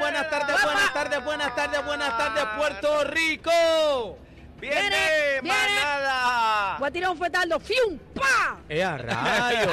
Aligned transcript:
buenas 0.00 0.30
tardes, 0.30 0.62
buenas 0.62 0.94
tardes, 0.94 1.24
buenas 1.24 1.54
tardes, 1.56 1.84
buenas 1.84 2.18
tardes, 2.18 2.44
Puerto 2.56 3.04
Rico. 3.04 4.18
¡Viene, 4.58 4.80
Viene, 4.80 5.40
viene. 5.42 5.48
manada! 5.48 6.76
Voy 6.78 6.88
a 6.88 6.90
tirar 6.90 7.10
un 7.10 7.18
fetaldo. 7.18 7.60
¡Fium! 7.60 7.98
¡Eh, 8.68 8.82
a 8.82 8.98
rayo! 8.98 9.70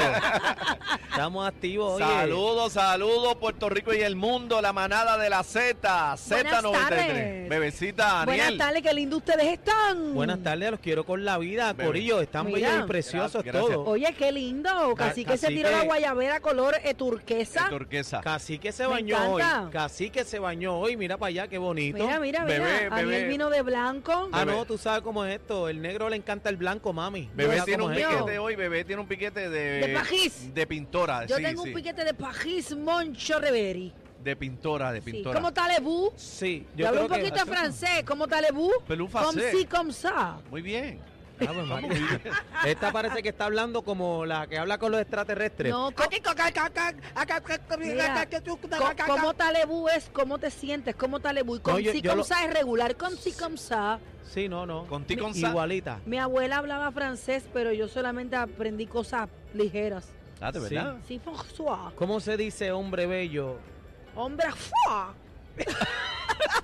Estamos 1.10 1.46
activos, 1.48 1.94
oye. 1.94 2.04
Saludos, 2.04 2.72
saludos, 2.72 3.36
Puerto 3.36 3.68
Rico 3.68 3.92
y 3.92 4.00
el 4.02 4.16
mundo, 4.16 4.60
la 4.60 4.72
manada 4.72 5.16
de 5.18 5.30
la 5.30 5.42
Z, 5.42 6.14
Z93. 6.16 6.72
tardes. 6.72 7.48
Bebecita, 7.48 8.24
Buenas 8.24 8.44
Daniel. 8.46 8.58
tardes, 8.58 8.82
qué 8.82 8.94
lindo 8.94 9.16
ustedes 9.18 9.46
están. 9.46 10.14
Buenas 10.14 10.42
tardes, 10.42 10.70
los 10.70 10.80
quiero 10.80 11.04
con 11.04 11.24
la 11.24 11.38
vida, 11.38 11.72
Bebé. 11.72 11.86
Corillo. 11.88 12.20
Están 12.20 12.46
Mira. 12.46 12.68
bellos 12.70 12.84
y 12.84 12.88
preciosos 12.88 13.42
Gra- 13.42 13.52
gracias. 13.52 13.72
todos. 13.74 13.88
Oye, 13.88 14.14
qué 14.16 14.32
lindo. 14.32 14.94
Casi 14.96 15.24
que 15.24 15.36
se 15.36 15.48
tiró 15.48 15.70
la 15.70 15.82
guayabera 15.84 16.40
color 16.40 16.76
eh, 16.84 16.94
turquesa. 16.94 17.64
El 17.64 17.70
turquesa. 17.70 18.20
Cacique 18.20 18.72
se 18.72 18.84
Me 18.84 18.90
bañó 18.90 19.32
hoy. 19.32 19.42
encanta. 19.42 19.70
Cacique 19.70 20.24
se 20.24 20.38
bañó 20.38 20.78
hoy. 20.78 20.96
Mira 20.96 21.16
para 21.16 21.28
allá, 21.30 21.48
qué 21.48 21.58
bonito. 21.58 21.98
Mira, 21.98 22.20
mira, 22.20 22.44
mira. 22.44 22.58
Bebé, 22.64 22.88
Aniel 22.90 23.06
bebé. 23.06 23.28
vino 23.28 23.50
de 23.50 23.62
blanco. 23.62 24.28
Ah, 24.32 24.44
Bebé. 24.44 24.56
no, 24.56 24.64
tú 24.64 24.78
sabes 24.78 25.02
cómo 25.02 25.24
es 25.24 25.34
esto. 25.34 25.68
El 25.68 25.80
negro 25.82 26.08
le 26.08 26.16
encanta 26.16 26.48
el 26.48 26.56
blanco, 26.56 26.92
mami. 26.92 27.28
Bebé 27.34 27.52
Mira 27.54 27.64
tiene 27.64 27.78
cómo 27.82 27.86
un 27.88 27.92
es 27.92 27.98
mío. 27.98 28.10
esto. 28.10 28.24
piquete 28.24 28.38
hoy, 28.38 28.53
bebé 28.56 28.84
tiene 28.84 29.00
un 29.02 29.08
piquete 29.08 29.48
de... 29.48 29.86
De 29.86 29.94
pajís. 29.94 30.54
De 30.54 30.66
pintora, 30.66 31.24
Yo 31.26 31.36
sí, 31.36 31.42
tengo 31.42 31.62
sí. 31.62 31.68
un 31.70 31.74
piquete 31.74 32.04
de 32.04 32.14
Pajis 32.14 32.76
Moncho 32.76 33.38
Reveri. 33.38 33.92
De 34.22 34.36
pintora, 34.36 34.90
de 34.90 35.02
pintora. 35.02 35.38
¿Cómo 35.38 35.52
talez-vous? 35.52 36.12
Sí, 36.16 36.66
Yo 36.74 36.88
hablo 36.88 37.02
un 37.02 37.08
que- 37.08 37.18
poquito 37.18 37.44
de 37.44 37.52
francés. 37.52 38.04
¿Cómo? 38.06 38.26
Pero 38.88 39.04
un 39.04 39.10
Comme 39.10 39.50
si, 39.52 39.64
comme 39.66 39.92
ça. 39.92 40.38
Muy 40.50 40.62
bien. 40.62 40.98
Ah, 41.40 41.50
pues, 41.52 41.66
María. 41.66 42.20
Esta 42.64 42.92
parece 42.92 43.22
que 43.22 43.30
está 43.30 43.46
hablando 43.46 43.82
como 43.82 44.24
la 44.24 44.46
que 44.46 44.58
habla 44.58 44.78
con 44.78 44.92
los 44.92 45.00
extraterrestres. 45.00 45.72
No, 45.72 45.92
Mira, 47.78 48.26
¿Cómo 49.06 49.34
talebú 49.34 49.88
es? 49.88 50.10
¿Cómo 50.12 50.38
te 50.38 50.50
sientes? 50.50 50.94
¿Cómo 50.94 51.20
talebú? 51.20 51.56
Y 51.56 51.58
No, 51.58 51.62
con 51.64 51.78
yo- 51.80 51.92
si 51.92 52.00
yo 52.00 52.14
es 52.20 52.52
regular. 52.54 52.96
Con 52.96 53.16
si 53.16 53.32
com 53.32 53.56
sa. 53.56 53.98
Sí, 54.32 54.48
no, 54.48 54.64
no. 54.66 54.86
Con 54.86 55.04
ti, 55.04 55.16
con 55.16 55.34
sa. 55.34 55.48
Igualita. 55.48 56.00
Mi 56.06 56.18
abuela 56.18 56.58
hablaba 56.58 56.90
francés, 56.92 57.44
pero 57.52 57.72
yo 57.72 57.88
solamente 57.88 58.36
aprendí 58.36 58.86
cosas 58.86 59.28
ligeras. 59.52 60.08
Ah, 60.40 60.50
de 60.52 60.60
Sí. 60.68 60.74
verdad. 60.74 60.96
Sí, 61.06 61.20
François. 61.24 61.92
¿Cómo 61.94 62.20
se 62.20 62.36
dice 62.36 62.72
hombre 62.72 63.06
bello? 63.06 63.56
Hombre, 64.14 64.46
¡fua! 64.52 65.14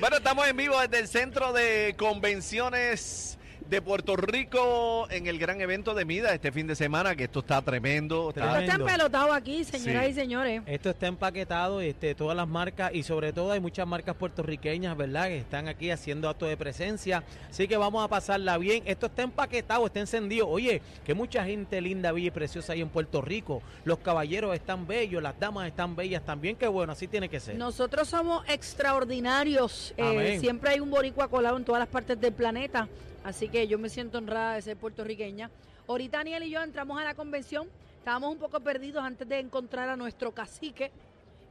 Bueno, 0.00 0.18
estamos 0.18 0.46
en 0.46 0.56
vivo 0.56 0.78
desde 0.80 0.98
el 1.00 1.08
Centro 1.08 1.52
de 1.52 1.94
Convenciones 1.98 3.37
de 3.68 3.82
Puerto 3.82 4.16
Rico 4.16 5.06
en 5.10 5.26
el 5.26 5.38
gran 5.38 5.60
evento 5.60 5.92
de 5.94 6.06
MIDA 6.06 6.32
este 6.32 6.50
fin 6.52 6.66
de 6.66 6.74
semana, 6.74 7.14
que 7.14 7.24
esto 7.24 7.40
está 7.40 7.60
tremendo. 7.60 8.30
Esto 8.30 8.40
está 8.40 8.56
Tremendo. 8.58 8.86
empelotado 8.86 9.32
aquí, 9.34 9.62
señoras 9.62 10.06
Sí. 10.06 10.10
y 10.10 10.14
señores. 10.14 10.62
Esto 10.64 10.88
está 10.90 11.06
empaquetado, 11.06 11.82
este, 11.82 12.14
todas 12.14 12.34
las 12.34 12.48
marcas 12.48 12.94
y 12.94 13.02
sobre 13.02 13.32
todo 13.34 13.52
hay 13.52 13.60
muchas 13.60 13.86
marcas 13.86 14.16
puertorriqueñas, 14.16 14.96
¿verdad? 14.96 15.26
Que 15.28 15.36
están 15.38 15.68
aquí 15.68 15.90
haciendo 15.90 16.30
acto 16.30 16.46
de 16.46 16.56
presencia. 16.56 17.22
Así 17.50 17.68
que 17.68 17.76
vamos 17.76 18.02
a 18.02 18.08
pasarla 18.08 18.56
bien. 18.56 18.82
Esto 18.86 19.06
está 19.06 19.22
empaquetado, 19.22 19.84
está 19.84 20.00
encendido. 20.00 20.48
Oye, 20.48 20.80
que 21.04 21.12
mucha 21.12 21.44
gente 21.44 21.80
linda, 21.82 22.10
bella 22.12 22.28
y 22.28 22.30
preciosa 22.30 22.72
hay 22.72 22.80
en 22.80 22.88
Puerto 22.88 23.20
Rico. 23.20 23.62
Los 23.84 23.98
caballeros 23.98 24.54
están 24.54 24.86
bellos, 24.86 25.22
las 25.22 25.38
damas 25.38 25.66
están 25.68 25.94
bellas 25.94 26.24
también. 26.24 26.56
Qué 26.56 26.68
bueno, 26.68 26.92
así 26.92 27.06
tiene 27.06 27.28
que 27.28 27.38
ser. 27.38 27.56
Nosotros 27.56 28.08
somos 28.08 28.48
extraordinarios. 28.48 29.92
Eh, 29.98 30.38
siempre 30.40 30.70
hay 30.70 30.80
un 30.80 30.90
boricua 30.90 31.28
colado 31.28 31.58
en 31.58 31.64
todas 31.64 31.80
las 31.80 31.88
partes 31.88 32.18
del 32.18 32.32
planeta. 32.32 32.88
Así 33.24 33.48
que 33.48 33.66
yo 33.66 33.78
me 33.78 33.88
siento 33.88 34.18
honrada 34.18 34.54
de 34.54 34.62
ser 34.62 34.76
puertorriqueña. 34.76 35.50
Ahorita 35.86 36.20
Aniel 36.20 36.42
y 36.44 36.50
yo 36.50 36.62
entramos 36.62 37.00
a 37.00 37.04
la 37.04 37.14
convención. 37.14 37.68
Estábamos 37.98 38.32
un 38.32 38.38
poco 38.38 38.60
perdidos 38.60 39.02
antes 39.04 39.28
de 39.28 39.38
encontrar 39.38 39.88
a 39.88 39.96
nuestro 39.96 40.32
cacique. 40.32 40.90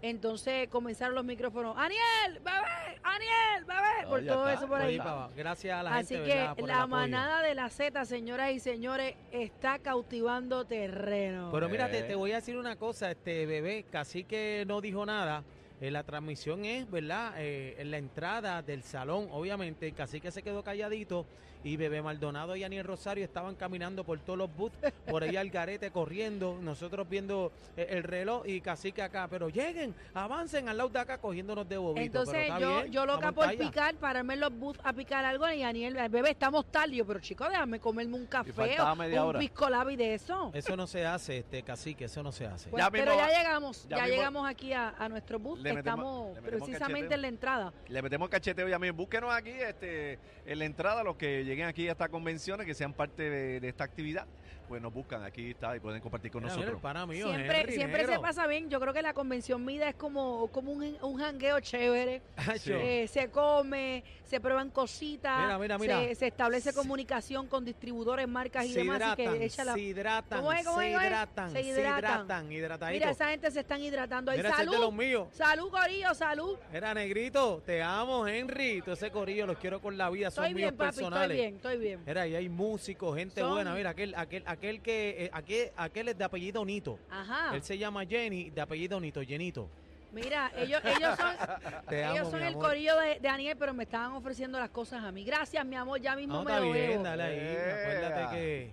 Entonces 0.01 0.69
comenzaron 0.69 1.15
los 1.15 1.25
micrófonos. 1.25 1.75
¡Aniel! 1.75 2.39
¡Bebé! 2.43 2.99
¡Aniel! 3.03 3.65
¡Bebé! 3.65 4.03
No, 4.03 4.09
por 4.09 4.25
todo 4.25 4.47
está. 4.47 4.53
eso 4.53 4.67
por 4.67 4.81
ahí. 4.81 4.99
Gracias 5.35 5.79
a 5.79 5.83
la 5.83 5.95
Así 5.95 6.13
gente, 6.15 6.29
que 6.29 6.35
¿verdad? 6.35 6.55
por 6.55 6.61
el 6.61 6.67
la 6.67 6.75
apoyo. 6.83 6.87
manada 6.95 7.41
de 7.41 7.55
la 7.55 7.69
Z, 7.69 8.05
señoras 8.05 8.51
y 8.51 8.59
señores, 8.59 9.15
está 9.31 9.79
cautivando 9.79 10.65
terreno. 10.65 11.49
Pero 11.51 11.67
mira, 11.67 11.89
te, 11.89 11.99
Eh. 11.99 12.03
te 12.03 12.15
voy 12.15 12.31
a 12.31 12.35
decir 12.35 12.57
una 12.57 12.75
cosa, 12.75 13.09
este 13.09 13.47
bebé, 13.47 13.85
casi 13.91 14.23
que 14.23 14.65
no 14.67 14.81
dijo 14.81 15.03
nada. 15.05 15.43
Eh, 15.81 15.89
la 15.91 16.03
transmisión 16.03 16.63
es, 16.65 16.89
¿verdad? 16.89 17.33
Eh, 17.37 17.75
en 17.79 17.89
la 17.91 17.97
entrada 17.97 18.61
del 18.61 18.83
salón, 18.83 19.27
obviamente, 19.31 19.91
casi 19.93 20.21
que 20.21 20.29
se 20.31 20.41
quedó 20.43 20.63
calladito 20.63 21.25
y 21.67 21.75
Bebé 21.75 22.01
Maldonado 22.01 22.55
y 22.55 22.63
Aniel 22.63 22.85
Rosario 22.85 23.25
estaban 23.25 23.55
caminando 23.55 24.05
por 24.05 24.19
todos 24.19 24.39
los 24.39 24.55
booths, 24.55 24.77
por 25.09 25.23
ahí 25.23 25.35
al 25.35 25.49
garete 25.49 25.91
corriendo, 25.91 26.57
nosotros 26.61 27.07
viendo 27.09 27.51
eh, 27.75 27.87
el 27.89 28.03
reloj 28.03 28.47
y 28.47 28.61
casi 28.61 28.93
que 28.93 29.01
acá, 29.01 29.27
pero 29.29 29.49
lleguen, 29.49 29.93
avancen 30.13 30.69
al 30.69 30.77
lado 30.77 30.89
de 30.89 30.99
acá 30.99 31.17
cogiéndonos 31.17 31.67
de 31.67 31.77
bobito. 31.77 32.05
Entonces 32.05 32.45
pero 32.47 32.59
yo, 32.59 32.77
bien, 32.83 32.91
yo 32.93 33.05
loca 33.05 33.31
por 33.33 33.49
picar, 33.57 33.95
pararme 33.95 34.35
en 34.35 34.39
los 34.39 34.53
booths 34.57 34.79
a 34.83 34.93
picar 34.93 35.25
algo 35.25 35.49
y 35.49 35.61
Daniel, 35.61 35.97
"Ay, 35.99 36.07
bebé, 36.07 36.29
estamos 36.31 36.65
tarde. 36.71 36.95
Yo, 36.95 37.05
pero 37.05 37.19
chico, 37.19 37.43
déjame 37.49 37.79
comerme 37.81 38.15
un 38.15 38.27
café 38.27 38.53
faltaba 38.53 38.93
o 38.93 38.95
media 38.95 39.23
un 39.23 39.29
hora. 39.29 39.39
pisco 39.39 39.69
labi 39.69 39.97
de 39.97 40.13
eso. 40.13 40.51
Eso 40.53 40.77
no 40.77 40.87
se 40.87 41.05
hace, 41.05 41.39
este 41.39 41.63
cacique, 41.63 42.05
eso 42.05 42.23
no 42.23 42.31
se 42.31 42.45
hace. 42.45 42.69
Pues, 42.69 42.81
Ya 42.81 42.89
pero 42.89 43.11
mismo 43.11 43.27
ya 43.27 43.37
llegamos, 43.37 43.83
ya 43.89 43.97
ya, 43.97 44.03
mismo 44.03 44.15
llegamos 44.17 44.49
aquí 44.49 44.71
a, 44.71 44.89
a 44.97 45.09
nuestro 45.09 45.37
metemos- 45.37 45.77
Estamos 45.77 46.27
metemos 46.35 46.39
precisamente 46.49 47.13
en 47.15 47.21
la 47.21 47.27
entrada. 47.27 47.73
Le 47.89 48.01
metemos 48.01 48.29
cacheteo 48.29 48.69
ya 48.69 48.79
mismo. 48.79 48.95
Búsquenos 48.97 49.33
aquí 49.33 49.49
este, 49.49 50.17
en 50.45 50.59
la 50.59 50.65
entrada, 50.65 51.03
los 51.03 51.17
que 51.17 51.43
lleguen 51.43 51.56
aquí 51.65 51.87
a 51.87 51.93
estas 51.93 52.09
convenciones, 52.09 52.65
que 52.65 52.73
sean 52.73 52.93
parte 52.93 53.29
de 53.59 53.67
esta 53.67 53.83
actividad, 53.83 54.27
pues 54.67 54.81
nos 54.81 54.93
buscan 54.93 55.23
aquí 55.23 55.51
está 55.51 55.75
y 55.75 55.79
pueden 55.79 56.01
compartir 56.01 56.31
con 56.31 56.43
Mira, 56.43 56.55
mira, 56.55 56.67
el 56.67 56.73
nosotros. 56.73 57.07
mío, 57.07 57.27
siempre 57.29 57.61
Henry, 57.61 57.73
siempre 57.75 58.05
se 58.05 58.19
pasa 58.19 58.47
bien. 58.47 58.69
Yo 58.69 58.79
creo 58.79 58.93
que 58.93 59.01
la 59.01 59.13
convención 59.13 59.63
MIDA 59.63 59.89
es 59.89 59.95
como, 59.95 60.47
como 60.47 60.71
un, 60.71 60.97
un 61.01 61.17
jangueo 61.17 61.59
chévere. 61.59 62.21
Acho. 62.35 62.73
Eh, 62.73 63.07
se 63.07 63.29
come, 63.29 64.03
se 64.25 64.39
prueban 64.39 64.69
cositas, 64.69 65.41
Mira, 65.43 65.57
mira, 65.57 65.77
mira. 65.77 65.99
Se, 65.99 66.15
se 66.15 66.27
establece 66.27 66.73
comunicación 66.73 67.47
con 67.47 67.63
distribuidores, 67.65 68.27
marcas 68.27 68.65
y 68.65 68.73
se 68.73 68.79
demás. 68.79 69.01
Así 69.01 69.21
hidratan, 69.21 69.39
que 69.39 69.45
echa 69.45 69.63
la... 69.63 69.73
se 69.73 69.79
hidratan, 69.79 70.39
¿Cómo 70.39 70.51
es, 70.53 70.65
cómo 70.65 70.79
se 70.79 70.93
es, 70.93 71.01
hidratan, 71.01 71.51
Se 71.51 71.63
se 71.63 71.69
hidratan. 71.69 71.99
hidratan, 72.25 72.51
hidrataditos. 72.51 72.99
Mira, 72.99 73.11
esa 73.11 73.29
gente 73.29 73.51
se 73.51 73.59
están 73.61 73.81
hidratando 73.81 74.31
ahí. 74.31 74.37
Es 74.39 74.43
de 74.43 74.49
los 74.49 74.57
¡Salud! 74.75 74.91
míos. 74.93 75.27
¡Salud, 75.31 75.69
Corillo! 75.69 76.13
¡Salud! 76.13 76.57
Era 76.73 76.93
negrito, 76.93 77.61
te 77.65 77.81
amo, 77.81 78.27
Henry. 78.27 78.81
Todo 78.81 78.93
ese 78.93 79.11
corillo 79.11 79.45
los 79.45 79.57
quiero 79.57 79.79
con 79.81 79.97
la 79.97 80.09
vida, 80.09 80.29
son 80.29 80.43
Estoy 80.45 80.55
míos 80.55 80.71
bien, 80.71 80.77
papi, 80.77 80.89
estoy 80.89 81.03
personales. 81.05 81.37
bien, 81.37 81.55
estoy 81.55 81.77
bien. 81.77 82.01
Mira, 82.05 82.21
ahí 82.23 82.35
hay 82.35 82.49
músicos, 82.49 83.15
gente 83.17 83.39
Son- 83.41 83.51
buena. 83.53 83.73
Mira, 83.73 83.91
aquel, 83.91 84.13
aquel, 84.15 84.43
aquel 84.45 84.56
que, 84.59 85.25
eh, 85.25 85.29
aquel, 85.33 85.71
aquel 85.75 86.09
es 86.09 86.17
de 86.17 86.23
apellido 86.23 86.63
Nito. 86.65 86.99
Ajá. 87.09 87.55
Él 87.55 87.63
se 87.63 87.77
llama 87.77 88.05
Jenny, 88.05 88.49
de 88.49 88.61
apellido 88.61 88.99
Nito, 88.99 89.21
Jenito. 89.21 89.69
Mira, 90.11 90.51
ellos, 90.55 90.81
ellos 90.83 91.17
son, 91.17 91.35
Te 91.89 92.03
ellos 92.03 92.19
amo, 92.19 92.31
son 92.31 92.39
mi 92.39 92.47
el 92.47 92.53
amor. 92.53 92.65
corillo 92.69 92.95
de, 92.97 93.07
de 93.15 93.19
Daniel, 93.19 93.57
pero 93.59 93.73
me 93.73 93.83
estaban 93.83 94.13
ofreciendo 94.13 94.57
las 94.59 94.69
cosas 94.69 95.03
a 95.03 95.11
mí. 95.11 95.23
Gracias, 95.23 95.65
mi 95.65 95.75
amor, 95.75 95.99
ya 95.99 96.15
mismo 96.15 96.35
No, 96.35 96.43
me 96.43 96.51
está 96.51 96.65
lo 96.65 96.71
bien, 96.71 97.03
dale 97.03 97.23
ahí. 97.23 97.39
Acuérdate 97.39 98.35
que... 98.35 98.71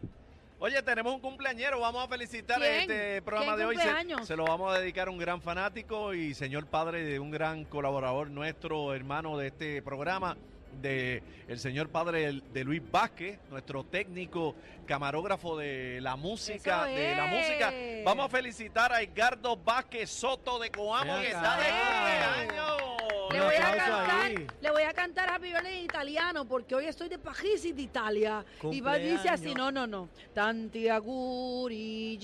Oye, 0.61 0.81
tenemos 0.83 1.13
un 1.13 1.21
cumpleañero, 1.21 1.81
vamos 1.81 2.05
a 2.05 2.09
felicitar 2.09 2.59
¿Quién? 2.59 2.83
este 2.91 3.21
programa 3.23 3.57
¿Quién 3.57 3.59
de 3.59 3.65
hoy. 3.67 4.19
Se, 4.21 4.27
se 4.27 4.37
lo 4.37 4.45
vamos 4.45 4.75
a 4.75 4.79
dedicar 4.79 5.09
a 5.09 5.11
un 5.11 5.19
gran 5.19 5.43
fanático 5.43 6.15
y 6.15 6.33
señor 6.33 6.67
padre 6.67 7.05
de 7.05 7.19
un 7.19 7.31
gran 7.31 7.65
colaborador 7.65 8.31
nuestro, 8.31 8.95
hermano 8.95 9.37
de 9.37 9.49
este 9.49 9.83
programa, 9.83 10.37
de 10.81 11.23
el 11.49 11.59
señor 11.59 11.89
padre 11.89 12.41
de 12.53 12.65
Luis 12.65 12.83
Vázquez, 12.91 13.39
nuestro 13.51 13.85
técnico 13.85 14.55
camarógrafo 14.87 15.57
de 15.57 16.01
la 16.01 16.17
música, 16.17 16.89
Eso 16.89 16.97
de 16.97 17.17
la 17.17 17.27
música. 17.27 17.73
Vamos 18.05 18.27
a 18.27 18.29
felicitar 18.29 18.93
a 18.93 19.03
Edgardo 19.03 19.57
Vázquez 19.57 20.11
Soto 20.11 20.59
de 20.59 20.71
Coamo, 20.71 21.21
que 21.21 21.29
está 21.29 21.57
de 21.59 21.65
cumpleaños. 21.65 22.94
Le 23.35 23.41
voy, 23.41 23.55
a 23.57 23.77
cantar, 23.77 24.11
ahí. 24.11 24.47
le 24.61 24.71
voy 24.71 24.83
a 24.83 24.93
cantar 24.93 25.31
Happy 25.31 25.49
Birthday 25.49 25.79
en 25.79 25.85
italiano 25.85 26.45
porque 26.45 26.75
hoy 26.75 26.87
estoy 26.87 27.09
de 27.09 27.19
Parisi 27.19 27.73
de 27.73 27.83
Italia. 27.83 28.45
Y 28.71 28.81
va 28.81 28.97
dice 28.97 29.29
así, 29.29 29.55
no, 29.55 29.71
no, 29.71 29.87
no. 29.87 30.09
Tanti 30.33 30.89
auguri 30.89 32.19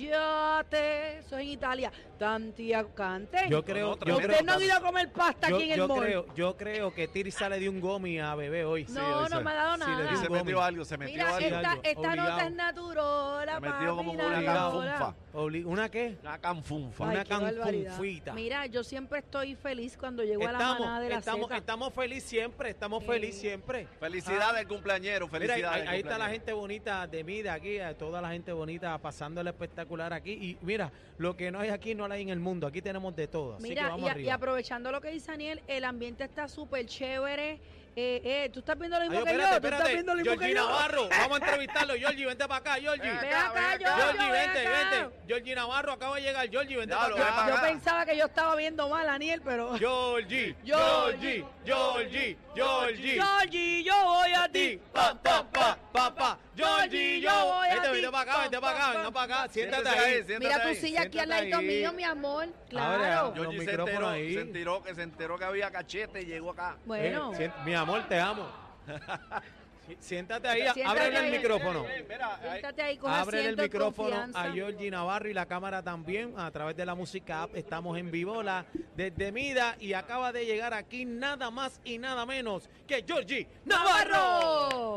te. 0.69 1.19
Es 1.19 1.33
en 1.33 1.41
Italia. 1.43 1.93
Tanti. 2.19 2.73
Cante. 2.95 3.49
Yo 3.49 3.65
creo, 3.65 3.97
No, 3.97 4.07
yo 4.07 4.17
creo, 4.19 4.31
Usted 4.31 4.45
no 4.45 4.53
ha 4.53 4.63
ido 4.63 4.75
a 4.75 4.81
comer 4.81 5.11
pasta 5.13 5.49
yo, 5.49 5.57
aquí 5.57 5.65
en 5.65 5.71
el 5.73 5.77
yo 5.79 5.89
mall. 5.89 6.01
creo, 6.01 6.35
yo 6.35 6.57
creo 6.57 6.95
que 6.95 7.09
Tirsa 7.09 7.49
le 7.49 7.59
dio 7.59 7.71
un 7.71 7.81
gomi 7.81 8.19
a 8.19 8.35
bebé 8.35 8.65
hoy. 8.65 8.87
no, 8.91 9.21
hoy 9.23 9.29
no 9.31 9.41
me 9.41 9.51
ha 9.51 9.55
dado 9.55 9.75
sí, 9.75 9.81
le 9.81 9.87
nada. 9.87 10.05
Y 10.05 10.15
di 10.15 10.17
se 10.21 10.27
Gomi. 10.29 10.41
metió 10.41 10.63
algo, 10.63 10.85
se 10.85 10.99
metió 10.99 11.15
Mira, 11.15 11.37
algo. 11.37 11.57
esta, 11.57 11.79
esta 11.83 12.17
nota 12.17 12.47
es 12.47 12.53
natural. 12.53 13.49
Se 13.55 13.61
metió 13.61 13.97
como 13.97 14.13
una 14.13 14.45
canfunfa. 14.45 15.15
¿Una 15.33 15.89
qué? 15.89 16.19
Una 16.23 16.39
canfunfa. 16.39 17.05
Ay, 17.09 17.15
Una 17.17 17.25
canfunfita. 17.25 18.33
Mira, 18.35 18.67
yo 18.67 18.85
siempre 18.85 19.21
estoy 19.21 19.55
feliz 19.55 19.97
cuando 19.97 20.23
llego 20.23 20.47
a 20.47 20.53
la 20.53 20.59
manada 20.59 21.00
de 21.01 21.09
la 21.11 21.19
estamos, 21.19 21.47
Zeta. 21.49 21.57
estamos 21.59 21.93
felices 21.95 22.29
siempre, 22.29 22.71
estamos 22.71 23.03
Sí. 23.03 23.09
felices 23.09 23.41
siempre. 23.41 23.87
Felicidades 23.99 24.61
al 24.61 24.69
cumpleañero, 24.69 25.27
Mira, 25.27 25.39
ahí, 25.39 25.49
felicidades. 25.49 25.89
ahí- 25.89 26.01
está 26.01 26.19
la 26.19 26.29
gente 26.29 26.53
bonita 26.53 27.07
de 27.07 27.25
mí, 27.25 27.43
de 27.43 27.51
aquí, 27.51 27.79
toda 27.99 28.21
la 28.21 28.31
gente 28.31 28.53
bonita 28.53 28.97
pasando 28.99 29.41
el 29.41 29.47
espectacular 29.49 30.13
aquí. 30.13 30.33
Y 30.33 30.59
mira, 30.65 30.93
lo 31.19 31.37
que 31.37 31.51
no 31.51 31.61
hay 31.61 31.71
aquí 31.71 31.95
no 31.95 32.07
lo 32.09 32.15
hay 32.15 32.23
en 32.23 32.29
el 32.31 32.41
mundo. 32.41 32.67
Aquí 32.67 32.81
tenemos 32.83 33.15
de 33.17 33.27
todo. 33.29 33.55
Así 33.57 33.65
que 33.65 33.69
Mira, 33.71 33.89
vamos 33.89 34.11
y, 34.17 34.19
a- 34.19 34.21
y 34.21 34.29
aprovechando 34.31 34.91
lo 34.93 35.01
que 35.01 35.11
dice 35.11 35.31
Daniel, 35.33 35.63
el 35.67 35.85
ambiente 35.85 36.25
está 36.25 36.49
súper 36.49 36.87
chévere. 36.87 37.59
Eh, 37.97 38.23
eh, 38.25 38.51
tú 38.53 38.61
estás 38.61 38.79
viendo 38.79 38.97
lo 38.99 39.05
mismo 39.05 39.19
Ay, 39.19 39.25
que 39.25 39.31
espérate, 39.31 39.55
yo. 39.55 39.61
Tú 39.61 39.67
estás 39.67 39.81
espérate. 39.81 39.95
viendo 39.95 40.13
lo 40.13 40.19
mismo 40.19 40.33
Georgie 40.33 40.49
que 40.49 40.55
yo. 40.55 40.67
Navarro, 40.69 41.09
vamos 41.19 41.33
a 41.33 41.45
entrevistarlo. 41.45 41.95
Georgie, 41.95 42.27
vente 42.27 42.49
para 42.49 42.57
acá, 42.57 42.75
Georgie. 42.81 43.03
Ve 43.03 43.35
acá, 43.35 43.79
Georgie, 43.79 44.19
ven 44.19 44.33
vente, 44.33 44.67
acá. 44.67 44.91
vente. 44.91 45.17
Georgie 45.27 45.55
Navarro 45.55 45.93
acaba 45.93 46.17
de 46.17 46.23
llegar. 46.23 46.49
Georgie, 46.49 46.77
vente 46.77 46.95
para 46.95 47.15
ven 47.15 47.23
acá. 47.23 47.49
Yo 47.49 47.55
acá. 47.55 47.63
pensaba 47.63 48.07
que 48.07 48.17
yo 48.17 48.27
estaba 48.27 48.55
viendo 48.55 48.89
mal 48.89 49.09
a 49.09 49.15
Aniel, 49.15 49.43
pero. 49.45 49.77
Georgie, 49.79 50.55
Georgie, 50.65 51.45
Georgie, 51.65 52.37
Georgie, 52.55 53.15
Georgie. 53.21 53.83
Yo 53.83 54.05
voy 54.05 54.33
a 54.35 54.49
ti, 54.49 54.81
pa, 54.93 55.15
pa, 55.21 55.43
pa, 55.51 55.79
pa, 55.93 56.15
pa. 56.15 56.39
Georgie, 56.57 57.21
yo 57.21 57.31
voy 57.31 57.69
a 57.69 57.75
Vente, 57.75 57.91
vente 57.93 58.11
para 58.11 58.33
acá, 58.33 58.41
vente 58.43 58.61
para 58.61 58.91
acá, 58.91 59.11
para 59.11 59.25
acá. 59.43 59.53
Siéntate 59.53 59.83
Siéntate 59.83 59.99
ahí. 60.07 60.15
siéntate 60.25 60.39
Mira 60.39 60.63
tu 60.63 60.69
ahí, 60.69 60.75
silla 60.77 61.03
aquí 61.03 61.19
al 61.19 61.25
siéntate 61.27 61.49
lado 61.51 61.61
ahí. 61.61 61.67
mío, 61.67 61.93
mi 61.93 62.05
amor. 62.05 62.49
Ahora, 62.77 62.97
Claro. 62.99 63.27
Los 63.29 63.35
Georgie 63.35 63.59
se 63.59 63.67
micrófonos 63.67 63.89
enteró, 63.91 64.09
ahí. 64.09 64.35
se 64.35 64.41
enteró 64.41 64.83
que 64.83 64.95
se 64.95 65.03
enteró 65.03 65.39
que 65.39 65.45
había 65.45 65.71
cachete 65.71 66.23
y 66.23 66.27
llegó 66.27 66.51
acá. 66.51 66.77
Bueno. 66.85 67.33
Eh, 67.35 67.37
sient- 67.37 67.65
mi 67.65 67.75
amor, 67.75 68.03
te 68.09 68.19
amo. 68.19 68.47
Sí, 69.87 69.97
Siéntate 69.99 70.47
ahí, 70.47 70.61
Siéntate 70.73 70.85
ábrele 70.87 71.27
el 71.27 71.33
micrófono. 71.39 71.85
Eh, 71.89 72.07
mira, 72.09 72.37
ahí- 72.37 72.51
Siéntate 72.51 72.83
ahí 72.83 72.97
con 72.99 73.11
Abre 73.11 73.39
el 73.39 73.45
asiento 73.47 73.63
micrófono 73.65 74.11
confianza. 74.11 74.43
a 74.43 74.53
Georgie 74.53 74.91
Navarro 74.91 75.29
y 75.29 75.35
la 75.35 75.47
cámara 75.47 75.83
también 75.83 76.35
a 76.39 76.49
través 76.53 76.77
de 76.77 76.87
la 76.87 76.95
música 76.95 77.43
app. 77.43 77.57
Estamos 77.57 77.99
en 77.99 78.09
Vivola 78.11 78.67
desde 78.95 79.33
Mida 79.33 79.75
y 79.81 79.95
acaba 79.95 80.31
de 80.33 80.45
llegar 80.47 80.75
aquí 80.75 81.05
nada 81.07 81.51
más 81.51 81.81
y 81.83 81.99
nada 81.99 82.25
menos 82.25 82.69
que 82.87 83.03
Georgie 83.05 83.49
Navarro. 83.65 84.95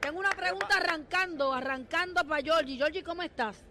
Tengo 0.00 0.18
una 0.18 0.30
pregunta 0.30 0.76
arrancando, 0.76 1.52
arrancando 1.52 2.24
para 2.24 2.42
Georgie. 2.42 2.76
Georgie, 2.76 3.02
¿cómo 3.02 3.22
estás? 3.22 3.62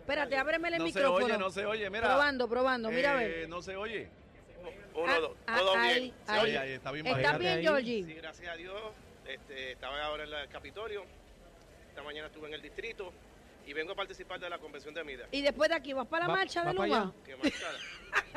Espérate, 0.00 0.36
ábreme 0.36 0.68
el 0.68 0.78
no 0.78 0.86
se 0.86 0.92
micrófono. 0.94 1.24
oye, 1.26 1.38
no 1.38 1.50
se 1.50 1.66
oye, 1.66 1.90
mira. 1.90 2.04
Probando, 2.08 2.48
probando, 2.48 2.90
mira 2.90 3.16
a 3.18 3.24
Eh, 3.24 3.28
ver. 3.28 3.48
No 3.48 3.60
se 3.60 3.76
oye. 3.76 4.08
Uno, 4.94 5.12
Ah, 5.12 5.18
dos. 5.18 5.36
ah, 5.46 5.56
Todo 5.58 5.76
ahí, 5.76 6.00
bien. 6.00 6.14
¿Se 6.24 6.32
ahí. 6.32 6.40
Oye, 6.42 6.58
ahí 6.58 6.70
está 6.72 6.90
bien 6.92 7.06
¿Estás 7.06 7.22
bajito. 7.22 7.38
bien, 7.40 7.52
ahí. 7.56 7.62
Georgie? 7.62 8.04
Sí, 8.04 8.14
gracias 8.14 8.48
a 8.48 8.56
Dios. 8.56 8.80
Este, 9.26 9.72
estaba 9.72 10.02
ahora 10.04 10.24
en 10.24 10.32
el 10.32 10.48
Capitolio. 10.48 11.04
Esta 11.88 12.02
mañana 12.02 12.28
estuve 12.28 12.46
en 12.48 12.54
el 12.54 12.62
distrito 12.62 13.12
y 13.66 13.72
vengo 13.72 13.92
a 13.92 13.96
participar 13.96 14.38
de 14.40 14.48
la 14.48 14.58
convención 14.58 14.94
de 14.94 15.02
MIDA. 15.04 15.26
Y 15.32 15.42
después 15.42 15.68
de 15.68 15.74
aquí, 15.74 15.92
¿vas 15.92 16.06
para 16.06 16.26
la 16.26 16.32
Va- 16.32 16.38
marcha 16.38 16.62
va 16.62 16.68
de 16.72 16.74
Luma? 16.74 17.12
marcha. 17.42 17.66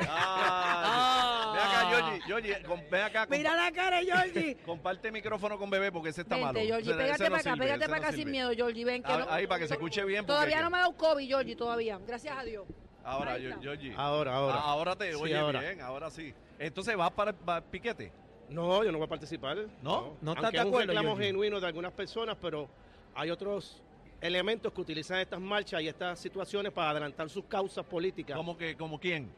Ah, 0.12 1.52
ven 1.54 1.62
acá, 1.62 1.88
Georgie, 1.88 2.22
Georgie, 2.26 2.62
con- 2.66 2.82
ven 2.90 3.02
acá, 3.02 3.26
Mira 3.30 3.54
la 3.56 3.70
cara 3.72 4.00
Georgie. 4.02 4.56
comparte 4.66 5.08
el 5.08 5.12
micrófono 5.12 5.58
con 5.58 5.70
bebé 5.70 5.92
porque 5.92 6.08
ese 6.10 6.22
está 6.22 6.34
Vente, 6.36 6.52
malo. 6.52 6.60
Georgie, 6.66 6.94
pégate 6.94 7.24
no 7.24 7.30
para 7.30 7.40
acá, 7.40 7.50
sirve, 7.52 7.64
pégate 7.64 7.88
para 7.88 8.00
no 8.00 8.06
acá 8.06 8.16
sin 8.16 8.30
miedo, 8.30 8.50
Georgie. 8.54 8.84
Ven, 8.84 9.02
que 9.02 9.12
Ah, 9.12 9.18
no- 9.18 9.30
ahí, 9.32 9.46
para 9.46 9.60
que 9.60 9.68
se 9.68 9.74
escuche 9.74 10.04
bien, 10.04 10.26
Todavía 10.26 10.60
no 10.62 10.70
me 10.70 10.78
ha 10.78 10.80
dado 10.80 10.96
COVID, 10.96 11.26
Georgie, 11.26 11.56
todavía. 11.56 11.98
Gracias 12.06 12.36
a 12.36 12.42
Dios. 12.44 12.66
Ahora, 13.04 13.36
está. 13.36 13.60
Georgie. 13.60 13.94
Ahora, 13.96 14.34
ahora. 14.34 14.54
Ah, 14.56 14.62
ahora 14.72 14.96
te 14.96 15.10
Sí, 15.12 15.18
oye 15.20 15.36
ahora. 15.36 15.60
bien, 15.60 15.80
ahora 15.80 16.10
sí. 16.10 16.34
Entonces 16.58 16.96
vas 16.96 17.10
para, 17.12 17.30
el 17.30 17.62
piquete. 17.64 18.12
No, 18.48 18.82
yo 18.84 18.90
no 18.92 18.98
voy 18.98 19.06
a 19.06 19.08
participar. 19.08 19.56
¿No? 19.80 20.16
¿No 20.20 20.32
estás 20.32 20.44
Aunque 20.44 20.50
de 20.50 20.58
es 20.58 20.62
un 20.64 20.68
acuerdo, 20.68 20.92
reclamo 20.92 21.16
genuino 21.16 21.60
de 21.60 21.66
algunas 21.66 21.92
personas, 21.92 22.36
pero 22.40 22.68
hay 23.14 23.30
otros 23.30 23.80
elementos 24.20 24.72
que 24.72 24.80
utilizan 24.80 25.18
estas 25.20 25.40
marchas 25.40 25.80
y 25.82 25.88
estas 25.88 26.18
situaciones 26.18 26.72
para 26.72 26.90
adelantar 26.90 27.28
sus 27.30 27.44
causas 27.46 27.84
políticas. 27.86 28.36
¿Cómo 28.36 28.56
que, 28.56 28.76
como 28.76 28.98
quién? 29.00 29.30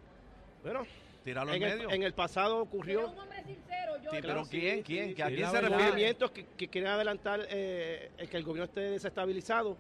Bueno, 0.62 0.87
Tirarlo 1.25 1.55
en, 1.55 1.62
en 1.62 1.69
el, 1.70 1.76
medio. 1.79 1.90
en 1.93 2.02
el 2.02 2.14
pasado 2.14 2.58
ocurrió 2.58 3.08
un 3.08 3.19
hombre 3.19 3.44
sincero, 3.44 3.93
Sí, 3.94 4.02
Georgie. 4.02 4.23
pero 4.23 4.44
sí, 4.44 4.50
¿quién? 4.61 4.76
sí, 4.79 4.82
¿Quién? 4.82 5.08
sí, 5.11 5.14
¿Que 5.14 5.23
¿A 5.23 5.29
sí, 5.29 5.34
quién 5.37 5.50
se 5.50 5.61
refiere? 5.61 5.84
movimientos 5.84 6.31
que, 6.32 6.46
que 6.56 6.69
quieren 6.69 6.90
adelantar 6.90 7.46
eh, 7.49 8.11
el 8.19 8.29
que 8.29 8.37
el 8.37 8.43
gobierno 8.43 8.64
esté 8.64 8.81
desestabilizado 8.81 9.76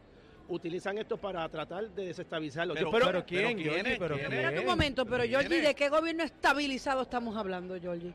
utilizan 0.48 0.98
esto 0.98 1.16
para 1.16 1.48
tratar 1.48 1.88
de 1.90 2.06
desestabilizarlo. 2.06 2.74
Pero- 2.74 2.90
Yo 2.90 2.96
espero- 2.98 3.06
pero 3.06 3.26
¿quién. 3.26 3.56
Pero. 3.98 4.14
¿quién? 4.16 4.26
Espérate 4.32 4.60
un 4.60 4.66
momento, 4.66 5.04
pero. 5.06 5.24
Georgie, 5.24 5.60
¿de 5.62 5.74
qué 5.74 5.88
gobierno 5.88 6.22
estabilizado 6.22 7.02
estamos 7.02 7.36
hablando, 7.36 7.78
Georgie? 7.80 8.12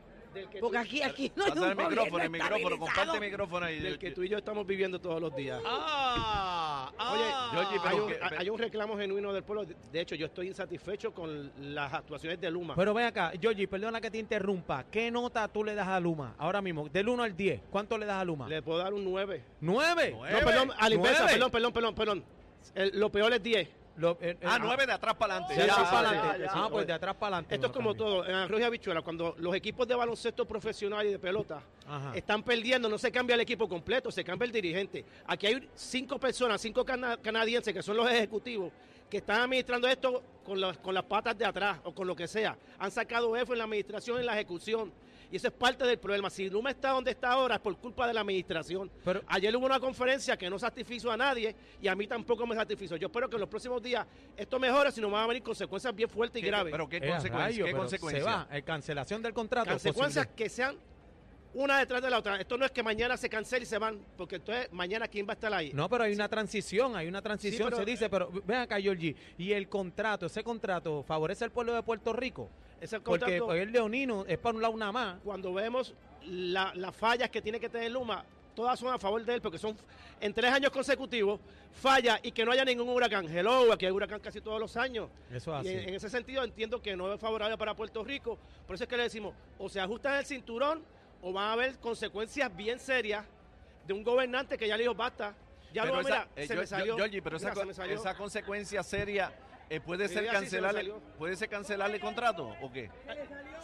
Porque 0.60 0.78
aquí, 0.78 1.02
aquí 1.02 1.32
no 1.34 1.44
hay 1.44 1.50
Pasa 1.50 1.62
un 1.62 1.70
el 1.70 1.76
micrófono, 1.76 2.22
el 2.24 2.30
micrófono, 2.30 2.78
comparte 2.78 3.14
el 3.16 3.20
micrófono 3.20 3.66
ahí. 3.66 3.80
del 3.80 3.98
que 3.98 4.10
tú 4.12 4.22
y 4.22 4.28
yo 4.28 4.38
estamos 4.38 4.66
viviendo 4.66 5.00
todos 5.00 5.20
los 5.20 5.34
días. 5.34 5.60
Ah, 5.66 6.57
Oye, 7.00 7.24
ah. 7.32 7.50
Georgie, 7.52 7.78
pero 7.82 7.88
hay, 7.94 8.00
un, 8.00 8.08
que- 8.08 8.36
hay 8.38 8.50
un 8.50 8.58
reclamo 8.58 8.96
genuino 8.96 9.32
del 9.32 9.42
pueblo. 9.42 9.64
De- 9.92 10.00
hecho, 10.00 10.14
yo 10.14 10.26
estoy 10.26 10.48
insatisfecho 10.48 11.12
con 11.12 11.50
las 11.74 11.92
actuaciones 11.92 12.40
de 12.40 12.50
Luma. 12.50 12.74
Pero 12.76 12.92
ven 12.94 13.06
acá, 13.06 13.32
Georgie, 13.40 13.66
perdona 13.68 14.00
que 14.00 14.10
te 14.10 14.18
interrumpa. 14.18 14.84
¿Qué 14.90 15.10
nota 15.10 15.46
tú 15.48 15.64
le 15.64 15.74
das 15.74 15.88
a 15.88 15.98
Luma 16.00 16.34
ahora 16.38 16.60
mismo? 16.62 16.88
Del 16.88 17.08
1 17.08 17.22
al 17.22 17.36
10, 17.36 17.62
¿cuánto 17.70 17.96
le 17.98 18.06
das 18.06 18.20
a 18.20 18.24
Luma? 18.24 18.48
Le 18.48 18.62
puedo 18.62 18.78
dar 18.78 18.92
un 18.92 19.04
9. 19.04 19.42
¿Nueve? 19.60 20.12
Nueve. 20.16 20.32
No, 20.40 20.46
perdón, 20.46 20.70
a 20.78 20.88
la 20.88 20.94
inversa, 20.94 21.26
perdón, 21.26 21.50
perdón, 21.50 21.72
perdón, 21.72 21.94
perdón. 21.94 22.24
El- 22.74 22.98
lo 22.98 23.10
peor 23.10 23.32
es 23.32 23.42
10. 23.42 23.68
Lo- 23.98 24.12
eh, 24.20 24.36
eh, 24.40 24.46
Ah, 24.46 24.58
nueve 24.60 24.86
de 24.86 24.92
atrás 24.92 25.14
para 25.16 25.34
adelante. 25.36 25.54
De 25.56 25.70
atrás 25.70 25.88
para 25.90 26.36
Ah, 26.52 26.68
pues 26.70 26.86
de 26.86 26.92
atrás 26.92 27.14
para 27.16 27.36
adelante. 27.36 27.54
Esto 27.56 27.66
es 27.66 27.72
como 27.72 27.94
también. 27.94 28.08
todo. 28.10 28.26
En 28.26 28.34
arroz 28.34 28.60
y 28.60 28.62
habichuela, 28.62 29.02
cuando 29.02 29.34
los 29.38 29.54
equipos 29.56 29.86
de 29.88 29.94
baloncesto 29.96 30.46
profesional 30.46 31.06
y 31.06 31.10
de 31.10 31.18
pelota 31.18 31.60
Ajá. 31.86 32.12
están 32.14 32.42
perdiendo, 32.42 32.88
no 32.88 32.96
se 32.96 33.10
cambia 33.10 33.34
el 33.34 33.40
equipo 33.40 33.68
completo, 33.68 34.10
se 34.12 34.22
cambia 34.24 34.46
el 34.46 34.52
dirigente. 34.52 35.04
Aquí 35.26 35.46
hay 35.48 35.68
cinco 35.74 36.18
personas, 36.18 36.60
cinco 36.60 36.84
cana- 36.84 37.16
canadienses 37.16 37.74
que 37.74 37.82
son 37.82 37.96
los 37.96 38.08
ejecutivos, 38.10 38.72
que 39.10 39.16
están 39.18 39.40
administrando 39.42 39.88
esto 39.88 40.22
con 40.44 40.60
las, 40.60 40.78
con 40.78 40.94
las 40.94 41.04
patas 41.04 41.36
de 41.36 41.44
atrás 41.44 41.78
o 41.84 41.92
con 41.92 42.06
lo 42.06 42.14
que 42.14 42.28
sea. 42.28 42.56
Han 42.78 42.90
sacado 42.90 43.36
F 43.36 43.52
en 43.52 43.58
la 43.58 43.64
administración, 43.64 44.18
en 44.20 44.26
la 44.26 44.34
ejecución. 44.34 44.92
Y 45.30 45.36
eso 45.36 45.48
es 45.48 45.52
parte 45.52 45.84
del 45.84 45.98
problema. 45.98 46.30
Si 46.30 46.48
Luma 46.48 46.70
está 46.70 46.90
donde 46.90 47.10
está 47.10 47.32
ahora 47.32 47.56
es 47.56 47.60
por 47.60 47.76
culpa 47.76 48.06
de 48.06 48.14
la 48.14 48.22
administración. 48.22 48.90
Pero- 49.04 49.22
Ayer 49.26 49.54
hubo 49.54 49.66
una 49.66 49.78
conferencia 49.78 50.36
que 50.38 50.48
no 50.48 50.58
satisfizo 50.58 51.10
a 51.10 51.16
nadie 51.18 51.54
y 51.82 51.86
a 51.88 51.94
mí 51.94 52.06
tampoco 52.06 52.46
me 52.46 52.54
satisfizo. 52.54 52.96
Yo 52.96 53.08
espero 53.08 53.28
que 53.28 53.36
en 53.36 53.40
los 53.40 53.48
próximos 53.48 53.82
días 53.82 54.06
esto 54.36 54.58
mejore, 54.58 54.90
si 54.90 55.00
no 55.02 55.10
van 55.10 55.24
a 55.24 55.26
venir 55.26 55.42
consecuencias 55.42 55.94
bien 55.94 56.08
fuertes 56.08 56.40
y 56.40 56.42
¿Qué- 56.42 56.48
graves. 56.48 56.70
Pero 56.72 56.88
qué 56.88 56.96
Eh, 56.96 57.00
consecuencias. 57.00 57.34
rayo, 57.46 57.64
¿Qué 57.66 57.70
pero 57.72 57.82
consecuencias? 57.82 58.24
Se 58.24 58.30
va, 58.30 58.48
eh, 58.56 58.62
cancelación 58.62 59.22
del 59.22 59.34
contrato. 59.34 59.70
consecuencias 59.70 60.26
posible. 60.26 60.44
que 60.44 60.48
sean 60.48 60.76
una 61.54 61.78
detrás 61.78 62.00
de 62.00 62.08
la 62.10 62.18
otra. 62.18 62.40
Esto 62.40 62.56
no 62.56 62.64
es 62.64 62.70
que 62.70 62.82
mañana 62.82 63.16
se 63.18 63.28
cancele 63.28 63.64
y 63.64 63.66
se 63.66 63.76
van, 63.78 63.98
porque 64.16 64.36
entonces 64.36 64.68
mañana 64.72 65.08
quién 65.08 65.26
va 65.26 65.32
a 65.32 65.34
estar 65.34 65.52
ahí. 65.52 65.72
No, 65.74 65.88
pero 65.90 66.04
hay 66.04 66.14
una 66.14 66.28
transición, 66.28 66.96
hay 66.96 67.06
una 67.08 67.20
transición, 67.20 67.58
Sí, 67.58 67.64
pero- 67.64 67.76
se 67.76 67.84
dice, 67.84 68.08
pero 68.08 68.30
ven 68.46 68.58
acá, 68.60 68.80
Georgie, 68.80 69.14
y 69.36 69.52
el 69.52 69.68
contrato, 69.68 70.24
ese 70.26 70.42
contrato, 70.42 71.02
¿favorece 71.02 71.44
al 71.44 71.50
pueblo 71.50 71.74
de 71.74 71.82
Puerto 71.82 72.12
Rico? 72.14 72.48
Porque 72.80 73.00
contrato, 73.02 73.52
el 73.54 73.72
leonino 73.72 74.24
es 74.26 74.38
para 74.38 74.56
un 74.56 74.62
lado 74.62 74.76
nada 74.76 74.92
más. 74.92 75.16
cuando 75.24 75.52
vemos 75.52 75.94
la- 76.24 76.72
las 76.74 76.94
fallas 76.94 77.30
que 77.30 77.40
tiene 77.42 77.58
que 77.58 77.68
tener 77.68 77.90
Luma, 77.90 78.24
todas 78.54 78.78
son 78.78 78.92
a 78.92 78.98
favor 78.98 79.24
de 79.24 79.34
él, 79.34 79.40
porque 79.40 79.58
son 79.58 79.76
en 80.20 80.32
tres 80.34 80.52
años 80.52 80.70
consecutivos 80.70 81.40
falla 81.72 82.18
y 82.22 82.32
que 82.32 82.44
no 82.44 82.50
haya 82.52 82.64
ningún 82.64 82.88
huracán. 82.88 83.26
Hello, 83.28 83.72
aquí 83.72 83.86
hay 83.86 83.92
huracán 83.92 84.20
casi 84.20 84.40
todos 84.40 84.58
los 84.60 84.76
años. 84.76 85.08
Eso 85.30 85.56
es 85.58 85.64
Y 85.66 85.68
así. 85.68 85.78
en, 85.78 85.88
en 85.90 85.94
ese 85.94 86.10
sentido 86.10 86.42
entiendo 86.42 86.80
que 86.82 86.96
no 86.96 87.12
es 87.12 87.20
favorable 87.20 87.56
para 87.56 87.74
Puerto 87.74 88.02
Rico. 88.02 88.38
Por 88.66 88.74
eso 88.74 88.84
es 88.84 88.90
que 88.90 88.96
le 88.96 89.04
decimos, 89.04 89.34
o 89.58 89.68
se 89.68 89.80
ajustan 89.80 90.16
el 90.16 90.26
cinturón 90.26 90.82
o 91.22 91.32
van 91.32 91.44
a 91.46 91.52
haber 91.52 91.78
consecuencias 91.78 92.54
bien 92.56 92.78
serias 92.80 93.24
de 93.86 93.92
un 93.92 94.02
gobernante 94.02 94.56
que 94.58 94.66
ya 94.68 94.76
le 94.76 94.82
dijo 94.84 94.94
basta. 94.94 95.34
Ya 95.72 95.82
Pero 95.82 95.96
lo 95.96 96.00
esa- 96.00 96.08
mira, 96.10 96.28
eh, 96.36 96.46
se 96.46 96.56
me 96.56 96.66
salió. 96.66 96.96
Georgie, 96.96 97.22
pero 97.22 97.36
esa, 97.36 97.54
se 97.54 97.64
me 97.66 97.74
salió. 97.74 97.94
esa 97.96 98.16
consecuencia 98.16 98.82
seria 98.82 99.32
eh, 99.70 99.80
puede 99.80 100.08
ser 100.08 100.24
se 100.24 100.30
cancelarle, 100.30 100.92
puede 101.18 101.36
ser 101.36 101.48
cancelarle 101.48 101.96
el 101.96 102.02
contrato 102.02 102.54
o 102.62 102.72
qué? 102.72 102.90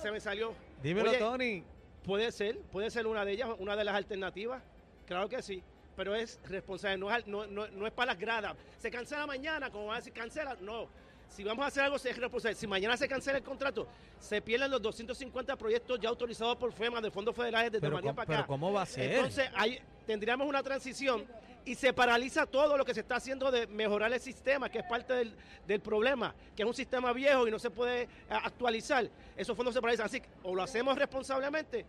se 0.01 0.11
me 0.11 0.21
salió. 0.21 0.55
Dímelo, 0.83 1.11
Oye, 1.11 1.19
Tony. 1.19 1.65
Puede 2.05 2.31
ser, 2.33 2.59
puede 2.71 2.91
ser 2.91 3.07
una 3.07 3.25
de 3.25 3.33
ellas, 3.33 3.49
una 3.59 3.75
de 3.77 3.85
las 3.85 3.95
alternativas. 3.95 4.63
Claro 5.07 5.29
que 5.29 5.41
sí. 5.43 5.63
Pero 5.97 6.15
es 6.15 6.39
responsable, 6.49 6.99
no 6.99 7.09
es, 7.09 7.15
al- 7.17 7.25
no, 7.31 7.47
no- 7.47 7.69
no 7.69 7.87
es 7.87 7.93
para 7.93 8.13
las 8.13 8.19
gradas. 8.21 8.55
Se 8.79 8.91
cancela 8.91 9.27
mañana, 9.27 9.71
como 9.71 9.87
van 9.87 9.95
a 9.95 9.99
decir, 10.01 10.13
cancela. 10.13 10.57
No. 10.61 10.89
Si 11.29 11.43
vamos 11.43 11.65
a 11.65 11.69
hacer 11.69 11.83
algo, 11.85 11.99
se 11.99 12.11
es 12.11 12.19
responsable. 12.19 12.55
Si 12.57 12.67
mañana 12.67 12.97
se 12.97 13.09
cancela 13.09 13.39
el 13.39 13.45
contrato, 13.45 13.87
se 14.21 14.43
pierden 14.43 14.71
los 14.71 14.83
250 14.83 15.57
proyectos 15.57 15.99
ya 16.01 16.09
autorizados 16.11 16.57
por 16.57 16.73
FEMA 16.73 17.01
de 17.01 17.11
fondos 17.11 17.35
federales 17.35 17.73
desde 17.73 17.81
Pero, 17.81 17.95
María 17.95 18.11
¿cómo- 18.11 18.17
para 18.17 18.27
pero 18.27 18.39
acá. 18.41 18.47
¿cómo 18.47 18.73
va 18.73 18.83
a 18.83 18.87
ser? 18.87 19.13
Entonces, 19.15 19.49
ahí 19.55 19.79
tendríamos 20.07 20.47
una 20.47 20.63
transición 20.63 21.25
y 21.67 21.75
se 21.75 21.93
paraliza 21.93 22.47
todo 22.47 22.77
lo 22.77 22.85
que 22.85 22.93
se 22.95 23.01
está 23.01 23.17
haciendo 23.17 23.51
de 23.51 23.67
mejorar 23.67 24.13
el 24.13 24.21
sistema, 24.21 24.69
que 24.69 24.79
es 24.81 24.85
parte 24.85 25.13
del, 25.15 25.35
del 25.67 25.81
problema, 25.81 26.35
que 26.55 26.63
es 26.63 26.69
un 26.69 26.75
sistema 26.75 27.13
viejo 27.13 27.47
y 27.49 27.51
no 27.51 27.59
se 27.59 27.71
puede 27.71 28.03
eh, 28.03 28.09
actualizar. 28.29 29.09
Esos 29.37 29.57
fondos 29.57 29.75
se 29.75 29.81
paralizan. 29.81 30.07
Así 30.07 30.21
que 30.21 30.29
o 30.43 30.55
lo 30.55 30.63
hacemos 30.63 30.97
responsablemente 30.99 31.87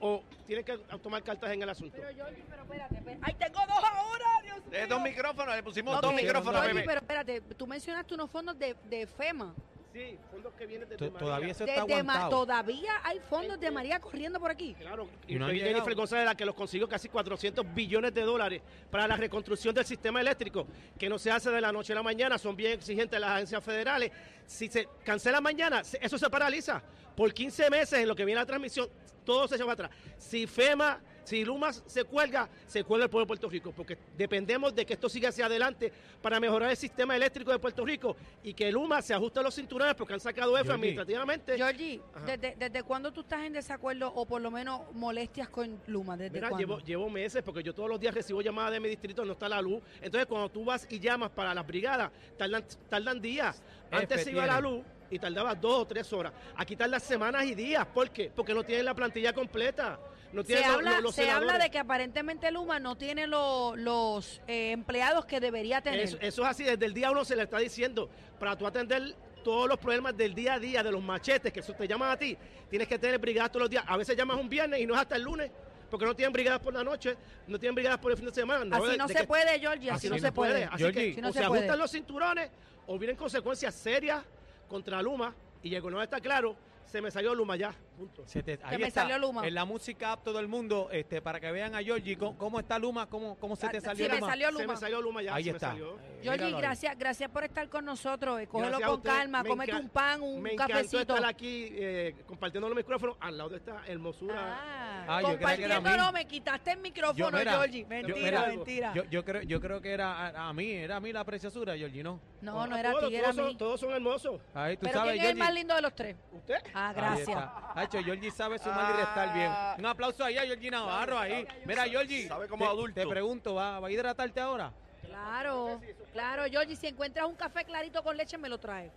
o 0.00 0.22
tienen 0.46 0.64
que 0.64 0.76
tomar 0.98 1.22
cartas 1.22 1.50
en 1.52 1.62
el 1.62 1.68
asunto. 1.68 1.96
Pero 1.96 2.12
Georgie, 2.14 2.42
pero 2.48 2.62
espérate, 2.62 2.94
espérate. 2.96 3.20
¡Ay, 3.22 3.34
tengo 3.34 3.60
dos 3.60 3.84
ahora! 3.84 4.26
¡Dios 4.42 4.56
Eh, 4.72 4.78
mío! 4.78 4.86
dos 4.88 5.02
micrófonos, 5.02 5.56
le 5.56 5.62
pusimos 5.62 6.00
dos 6.00 6.14
micrófonos, 6.14 6.60
Georgie, 6.60 6.74
bebé. 6.74 6.86
pero 6.86 7.00
espérate, 7.00 7.40
tú 7.56 7.66
mencionaste 7.66 8.14
unos 8.14 8.30
fondos 8.30 8.58
de, 8.58 8.74
de 8.88 9.06
FEMA. 9.06 9.54
Sí, 9.92 10.18
fondos 10.30 10.54
que 10.54 10.66
vienen 10.66 10.88
de 10.88 10.96
To- 10.96 11.10
Todavía 11.10 11.50
eso 11.52 11.64
está 11.64 11.82
Desde 11.84 12.02
Ma- 12.02 12.12
aguantado. 12.14 12.30
todavía 12.30 12.92
hay 13.04 13.20
fondos 13.20 13.60
de 13.60 13.70
María 13.70 14.00
corriendo 14.00 14.40
por 14.40 14.50
aquí. 14.50 14.74
Claro, 14.74 15.06
Y 15.26 15.34
y, 15.34 15.38
no 15.38 15.44
han 15.44 15.50
fue 15.50 15.58
llegado. 15.58 15.74
Jennifer 15.74 15.94
González 15.94 16.24
la 16.24 16.34
que 16.34 16.46
los 16.46 16.54
consiguió 16.54 16.88
casi 16.88 17.08
400 17.10 17.66
billones 17.74 18.14
de 18.14 18.22
dólares 18.22 18.62
para 18.90 19.06
la 19.06 19.16
reconstrucción 19.16 19.74
del 19.74 19.84
sistema 19.84 20.20
eléctrico, 20.22 20.66
que 20.98 21.08
no 21.10 21.18
se 21.18 21.30
hace 21.30 21.50
de 21.50 21.60
la 21.60 21.72
noche 21.72 21.92
a 21.92 21.96
la 21.96 22.02
mañana, 22.02 22.38
son 22.38 22.56
bien 22.56 22.72
exigentes 22.72 23.20
las 23.20 23.30
agencias 23.32 23.62
federales. 23.62 24.10
Si 24.46 24.68
se 24.68 24.88
cancela 25.04 25.40
mañana, 25.42 25.84
se- 25.84 25.98
eso 26.04 26.16
se 26.16 26.30
paraliza. 26.30 26.82
Por 27.14 27.34
15 27.34 27.68
meses 27.68 27.98
en 28.00 28.08
lo 28.08 28.16
que 28.16 28.24
viene 28.24 28.40
la 28.40 28.46
transmisión, 28.46 28.88
todo 29.26 29.46
se 29.46 29.56
echa 29.56 29.64
para 29.64 29.74
atrás. 29.86 29.90
Si 30.16 30.46
FEMA 30.46 31.00
Si 31.24 31.44
Luma 31.44 31.72
se 31.72 32.04
cuelga, 32.04 32.48
se 32.66 32.84
cuelga 32.84 33.04
el 33.04 33.10
pueblo 33.10 33.24
de 33.24 33.28
Puerto 33.28 33.48
Rico, 33.48 33.72
porque 33.72 33.96
dependemos 34.16 34.74
de 34.74 34.84
que 34.84 34.94
esto 34.94 35.08
siga 35.08 35.28
hacia 35.28 35.46
adelante 35.46 35.92
para 36.20 36.40
mejorar 36.40 36.70
el 36.70 36.76
sistema 36.76 37.14
eléctrico 37.14 37.52
de 37.52 37.58
Puerto 37.58 37.84
Rico 37.84 38.16
y 38.42 38.54
que 38.54 38.70
Luma 38.72 39.00
se 39.02 39.14
ajuste 39.14 39.40
a 39.40 39.42
los 39.42 39.54
cinturones 39.54 39.94
porque 39.94 40.14
han 40.14 40.20
sacado 40.20 40.56
F 40.56 40.64
Georgie. 40.64 40.74
administrativamente. 40.74 41.56
Georgie. 41.56 42.00
¿desde, 42.26 42.56
¿desde 42.56 42.82
cuándo 42.82 43.12
tú 43.12 43.20
estás 43.20 43.42
en 43.44 43.52
desacuerdo 43.52 44.12
o 44.14 44.26
por 44.26 44.40
lo 44.40 44.50
menos 44.50 44.80
molestias 44.94 45.48
con 45.48 45.80
Luma? 45.86 46.16
¿Desde 46.16 46.34
Mira, 46.34 46.48
cuándo? 46.48 46.66
llevo, 46.66 46.80
llevo 46.80 47.10
meses 47.10 47.42
porque 47.42 47.62
yo 47.62 47.74
todos 47.74 47.88
los 47.88 48.00
días 48.00 48.14
recibo 48.14 48.42
llamadas 48.42 48.72
de 48.72 48.80
mi 48.80 48.88
distrito, 48.88 49.24
no 49.24 49.32
está 49.32 49.48
la 49.48 49.62
luz. 49.62 49.82
Entonces, 50.00 50.26
cuando 50.26 50.50
tú 50.50 50.64
vas 50.64 50.86
y 50.90 50.98
llamas 50.98 51.30
para 51.30 51.54
las 51.54 51.66
brigadas, 51.66 52.10
tardan, 52.36 52.64
tardan 52.88 53.20
días. 53.20 53.62
Antes 53.90 54.18
F 54.18 54.24
se 54.24 54.30
iba 54.32 54.46
la 54.46 54.60
luz 54.60 54.82
y 55.10 55.18
tardaba 55.18 55.54
dos 55.54 55.80
o 55.80 55.86
tres 55.86 56.12
horas. 56.12 56.32
Aquí 56.56 56.74
tarda 56.74 56.98
semanas 56.98 57.44
y 57.44 57.54
días. 57.54 57.86
¿Por 57.86 58.10
qué? 58.10 58.30
Porque 58.34 58.54
no 58.54 58.64
tienen 58.64 58.86
la 58.86 58.94
plantilla 58.94 59.32
completa. 59.32 59.98
No 60.32 60.42
Se, 60.42 60.64
habla, 60.64 61.00
los 61.00 61.14
se 61.14 61.30
habla 61.30 61.58
de 61.58 61.70
que 61.70 61.78
aparentemente 61.78 62.50
Luma 62.50 62.78
no 62.78 62.96
tiene 62.96 63.26
lo- 63.26 63.76
los 63.76 64.40
eh, 64.48 64.70
empleados 64.72 65.26
que 65.26 65.40
debería 65.40 65.82
tener. 65.82 66.00
Eso, 66.00 66.16
eso 66.20 66.42
es 66.42 66.48
así, 66.48 66.64
desde 66.64 66.86
el 66.86 66.94
día 66.94 67.10
uno 67.10 67.24
se 67.24 67.36
le 67.36 67.42
está 67.42 67.58
diciendo, 67.58 68.08
para 68.38 68.56
tú 68.56 68.66
atender 68.66 69.14
todos 69.44 69.68
los 69.68 69.78
problemas 69.78 70.16
del 70.16 70.34
día 70.34 70.54
a 70.54 70.58
día, 70.58 70.82
de 70.82 70.90
los 70.90 71.02
machetes, 71.02 71.52
que 71.52 71.60
eso 71.60 71.74
te 71.74 71.86
llaman 71.86 72.10
a 72.10 72.16
ti, 72.16 72.36
tienes 72.70 72.88
que 72.88 72.98
tener 72.98 73.18
brigadas 73.18 73.50
todos 73.52 73.62
los 73.64 73.70
días. 73.70 73.84
A 73.86 73.96
veces 73.98 74.16
llamas 74.16 74.38
un 74.38 74.48
viernes 74.48 74.80
y 74.80 74.86
no 74.86 74.94
es 74.94 75.00
hasta 75.00 75.16
el 75.16 75.22
lunes, 75.22 75.50
porque 75.90 76.06
no 76.06 76.16
tienen 76.16 76.32
brigadas 76.32 76.60
por 76.60 76.72
la 76.72 76.82
noche, 76.82 77.14
no 77.46 77.58
tienen 77.58 77.74
brigadas 77.74 77.98
por 77.98 78.10
el 78.12 78.16
fin 78.16 78.26
de 78.26 78.32
semana. 78.32 78.74
así 78.76 78.86
de- 78.92 78.96
no 78.96 79.06
de 79.06 79.12
se 79.12 79.20
que- 79.20 79.26
puede, 79.26 79.58
Georgie, 79.60 79.90
así, 79.90 80.08
no, 80.08 80.18
se 80.18 80.32
puede. 80.32 80.64
Así 80.64 80.78
Georgie. 80.78 81.02
que 81.02 81.10
Así 81.12 81.20
no 81.20 81.28
o 81.28 81.32
se 81.32 81.40
se, 81.40 81.46
puede. 81.46 81.58
ajustan 81.60 81.78
los 81.78 81.90
cinturones 81.90 82.50
o 82.86 82.98
vienen 82.98 83.16
consecuencias 83.16 83.74
serias 83.74 84.22
contra 84.66 85.02
Luma 85.02 85.34
y 85.62 85.70
llegó 85.70 85.90
no 85.90 86.02
está 86.02 86.20
claro, 86.20 86.56
se 86.86 87.00
me 87.00 87.10
salió 87.10 87.34
Luma 87.34 87.56
ya. 87.56 87.74
Punto. 87.96 88.22
Se 88.26 88.42
te- 88.42 88.58
ahí 88.64 88.76
me 88.78 88.88
está, 88.88 89.02
salió 89.02 89.16
Luma. 89.18 89.46
En 89.46 89.54
la 89.54 89.64
música 89.64 90.12
app 90.12 90.24
todo 90.24 90.40
el 90.40 90.48
mundo, 90.48 90.88
este, 90.92 91.22
para 91.22 91.38
que 91.40 91.50
vean 91.52 91.74
a 91.74 91.82
Georgie 91.82 92.18
cómo, 92.18 92.36
cómo 92.36 92.60
está 92.60 92.78
Luma, 92.78 93.06
cómo, 93.08 93.36
cómo 93.38 93.54
se 93.56 93.68
te 93.68 93.78
Ah, 93.78 93.94
me 93.94 94.08
Luma. 94.08 94.28
salió 94.28 94.46
Se 94.48 94.52
Luma. 94.52 94.72
me 94.74 94.76
salió 94.80 95.00
Luma 95.00 95.22
ya. 95.22 95.34
ahí 95.34 95.44
se 95.44 95.50
me 95.52 95.56
está. 95.56 95.68
salió. 95.68 95.98
Eh, 96.00 96.20
Georgie, 96.22 96.30
míralo 96.46 96.56
ahí. 96.56 96.62
gracias, 96.62 96.98
gracias 96.98 97.30
por 97.30 97.44
estar 97.44 97.68
con 97.68 97.84
nosotros. 97.84 98.40
eh, 98.40 98.46
Cógelo 98.46 98.70
Gracias 98.70 98.90
con 98.90 99.00
calma, 99.00 99.42
Me 99.42 99.48
cómete 99.48 99.72
encan- 99.72 99.80
un 99.80 99.88
pan, 99.88 100.20
un 100.22 100.42
Me 100.42 100.52
encantó 100.54 100.72
cafecito. 100.74 101.14
estar 101.14 101.24
aquí 101.24 101.68
eh, 101.72 102.16
compartiendo 102.26 102.68
los 102.68 102.76
micrófonos 102.76 103.16
al 103.20 103.38
lado 103.38 103.50
de 103.50 103.56
esta 103.58 103.86
hermosura. 103.86 104.34
Ah, 104.38 104.91
Ah, 105.08 105.20
yo 105.22 105.36
creía 105.38 105.56
que 105.56 105.64
era 105.64 105.76
a 105.76 105.80
mí. 105.80 105.84
compartiendo 105.84 106.04
no, 106.06 106.12
me 106.12 106.24
quitaste 106.26 106.72
el 106.72 106.78
micrófono, 106.80 107.30
Yo, 107.30 107.30
mira, 107.38 107.52
Georgie. 107.52 107.82
yo- 107.82 107.88
Mentira, 107.88 108.16
mira, 108.18 108.46
mentira. 108.46 108.92
Yo, 108.94 109.04
yo 109.04 109.24
creo, 109.24 109.42
yo 109.42 109.60
creo 109.60 109.80
que 109.80 109.92
era 109.92 110.26
a, 110.28 110.48
a 110.48 110.52
mí, 110.52 110.70
era 110.70 110.96
a 110.96 111.00
mí 111.00 111.12
la 111.12 111.24
preciosura, 111.24 111.76
Georgie, 111.76 112.02
¿no? 112.02 112.20
no, 112.40 112.66
no 112.66 112.76
era 112.76 112.90
a 112.90 112.92
todos, 112.92 113.08
ti, 113.08 113.16
era 113.16 113.28
a 113.30 113.32
todos 113.32 113.44
mí. 113.44 113.50
son, 113.50 113.58
todos 113.58 113.80
son 113.80 113.92
hermosos. 113.92 114.40
Ahí 114.54 114.76
tú 114.76 114.86
Pero 114.86 114.98
sabes, 114.98 115.12
¿quién 115.14 115.24
es 115.24 115.30
el 115.30 115.36
más 115.36 115.46
Georgie. 115.48 115.60
lindo 115.60 115.74
de 115.74 115.82
los 115.82 115.94
tres? 115.94 116.16
¿Usted? 116.32 116.56
Ah, 116.74 116.92
gracias. 116.94 117.38
Hacho, 117.74 118.02
Georgie 118.02 118.30
sabe 118.30 118.58
sumar 118.58 118.94
y 118.94 118.98
restar 119.00 119.34
bien. 119.34 119.48
Ah. 119.50 119.76
Un 119.78 119.86
aplauso 119.86 120.24
ahí 120.24 120.36
a 120.38 120.42
Georgie 120.42 120.70
Navarro 120.70 121.18
ahí. 121.18 121.46
Mira, 121.64 121.84
Georgie. 121.84 122.28
Sabe 122.28 122.48
como 122.48 122.64
te- 122.64 122.70
adulto. 122.70 123.00
Te 123.00 123.06
pregunto, 123.06 123.54
¿va, 123.54 123.80
va 123.80 123.88
a 123.88 123.90
hidratarte 123.90 124.40
ahora? 124.40 124.72
Claro, 125.06 125.80
claro, 126.12 126.44
Georgie, 126.50 126.76
si 126.76 126.86
encuentras 126.86 127.26
un 127.26 127.34
café 127.34 127.64
clarito 127.64 128.02
con 128.02 128.16
leche, 128.16 128.38
me 128.38 128.48
lo 128.48 128.58
trae. 128.58 128.90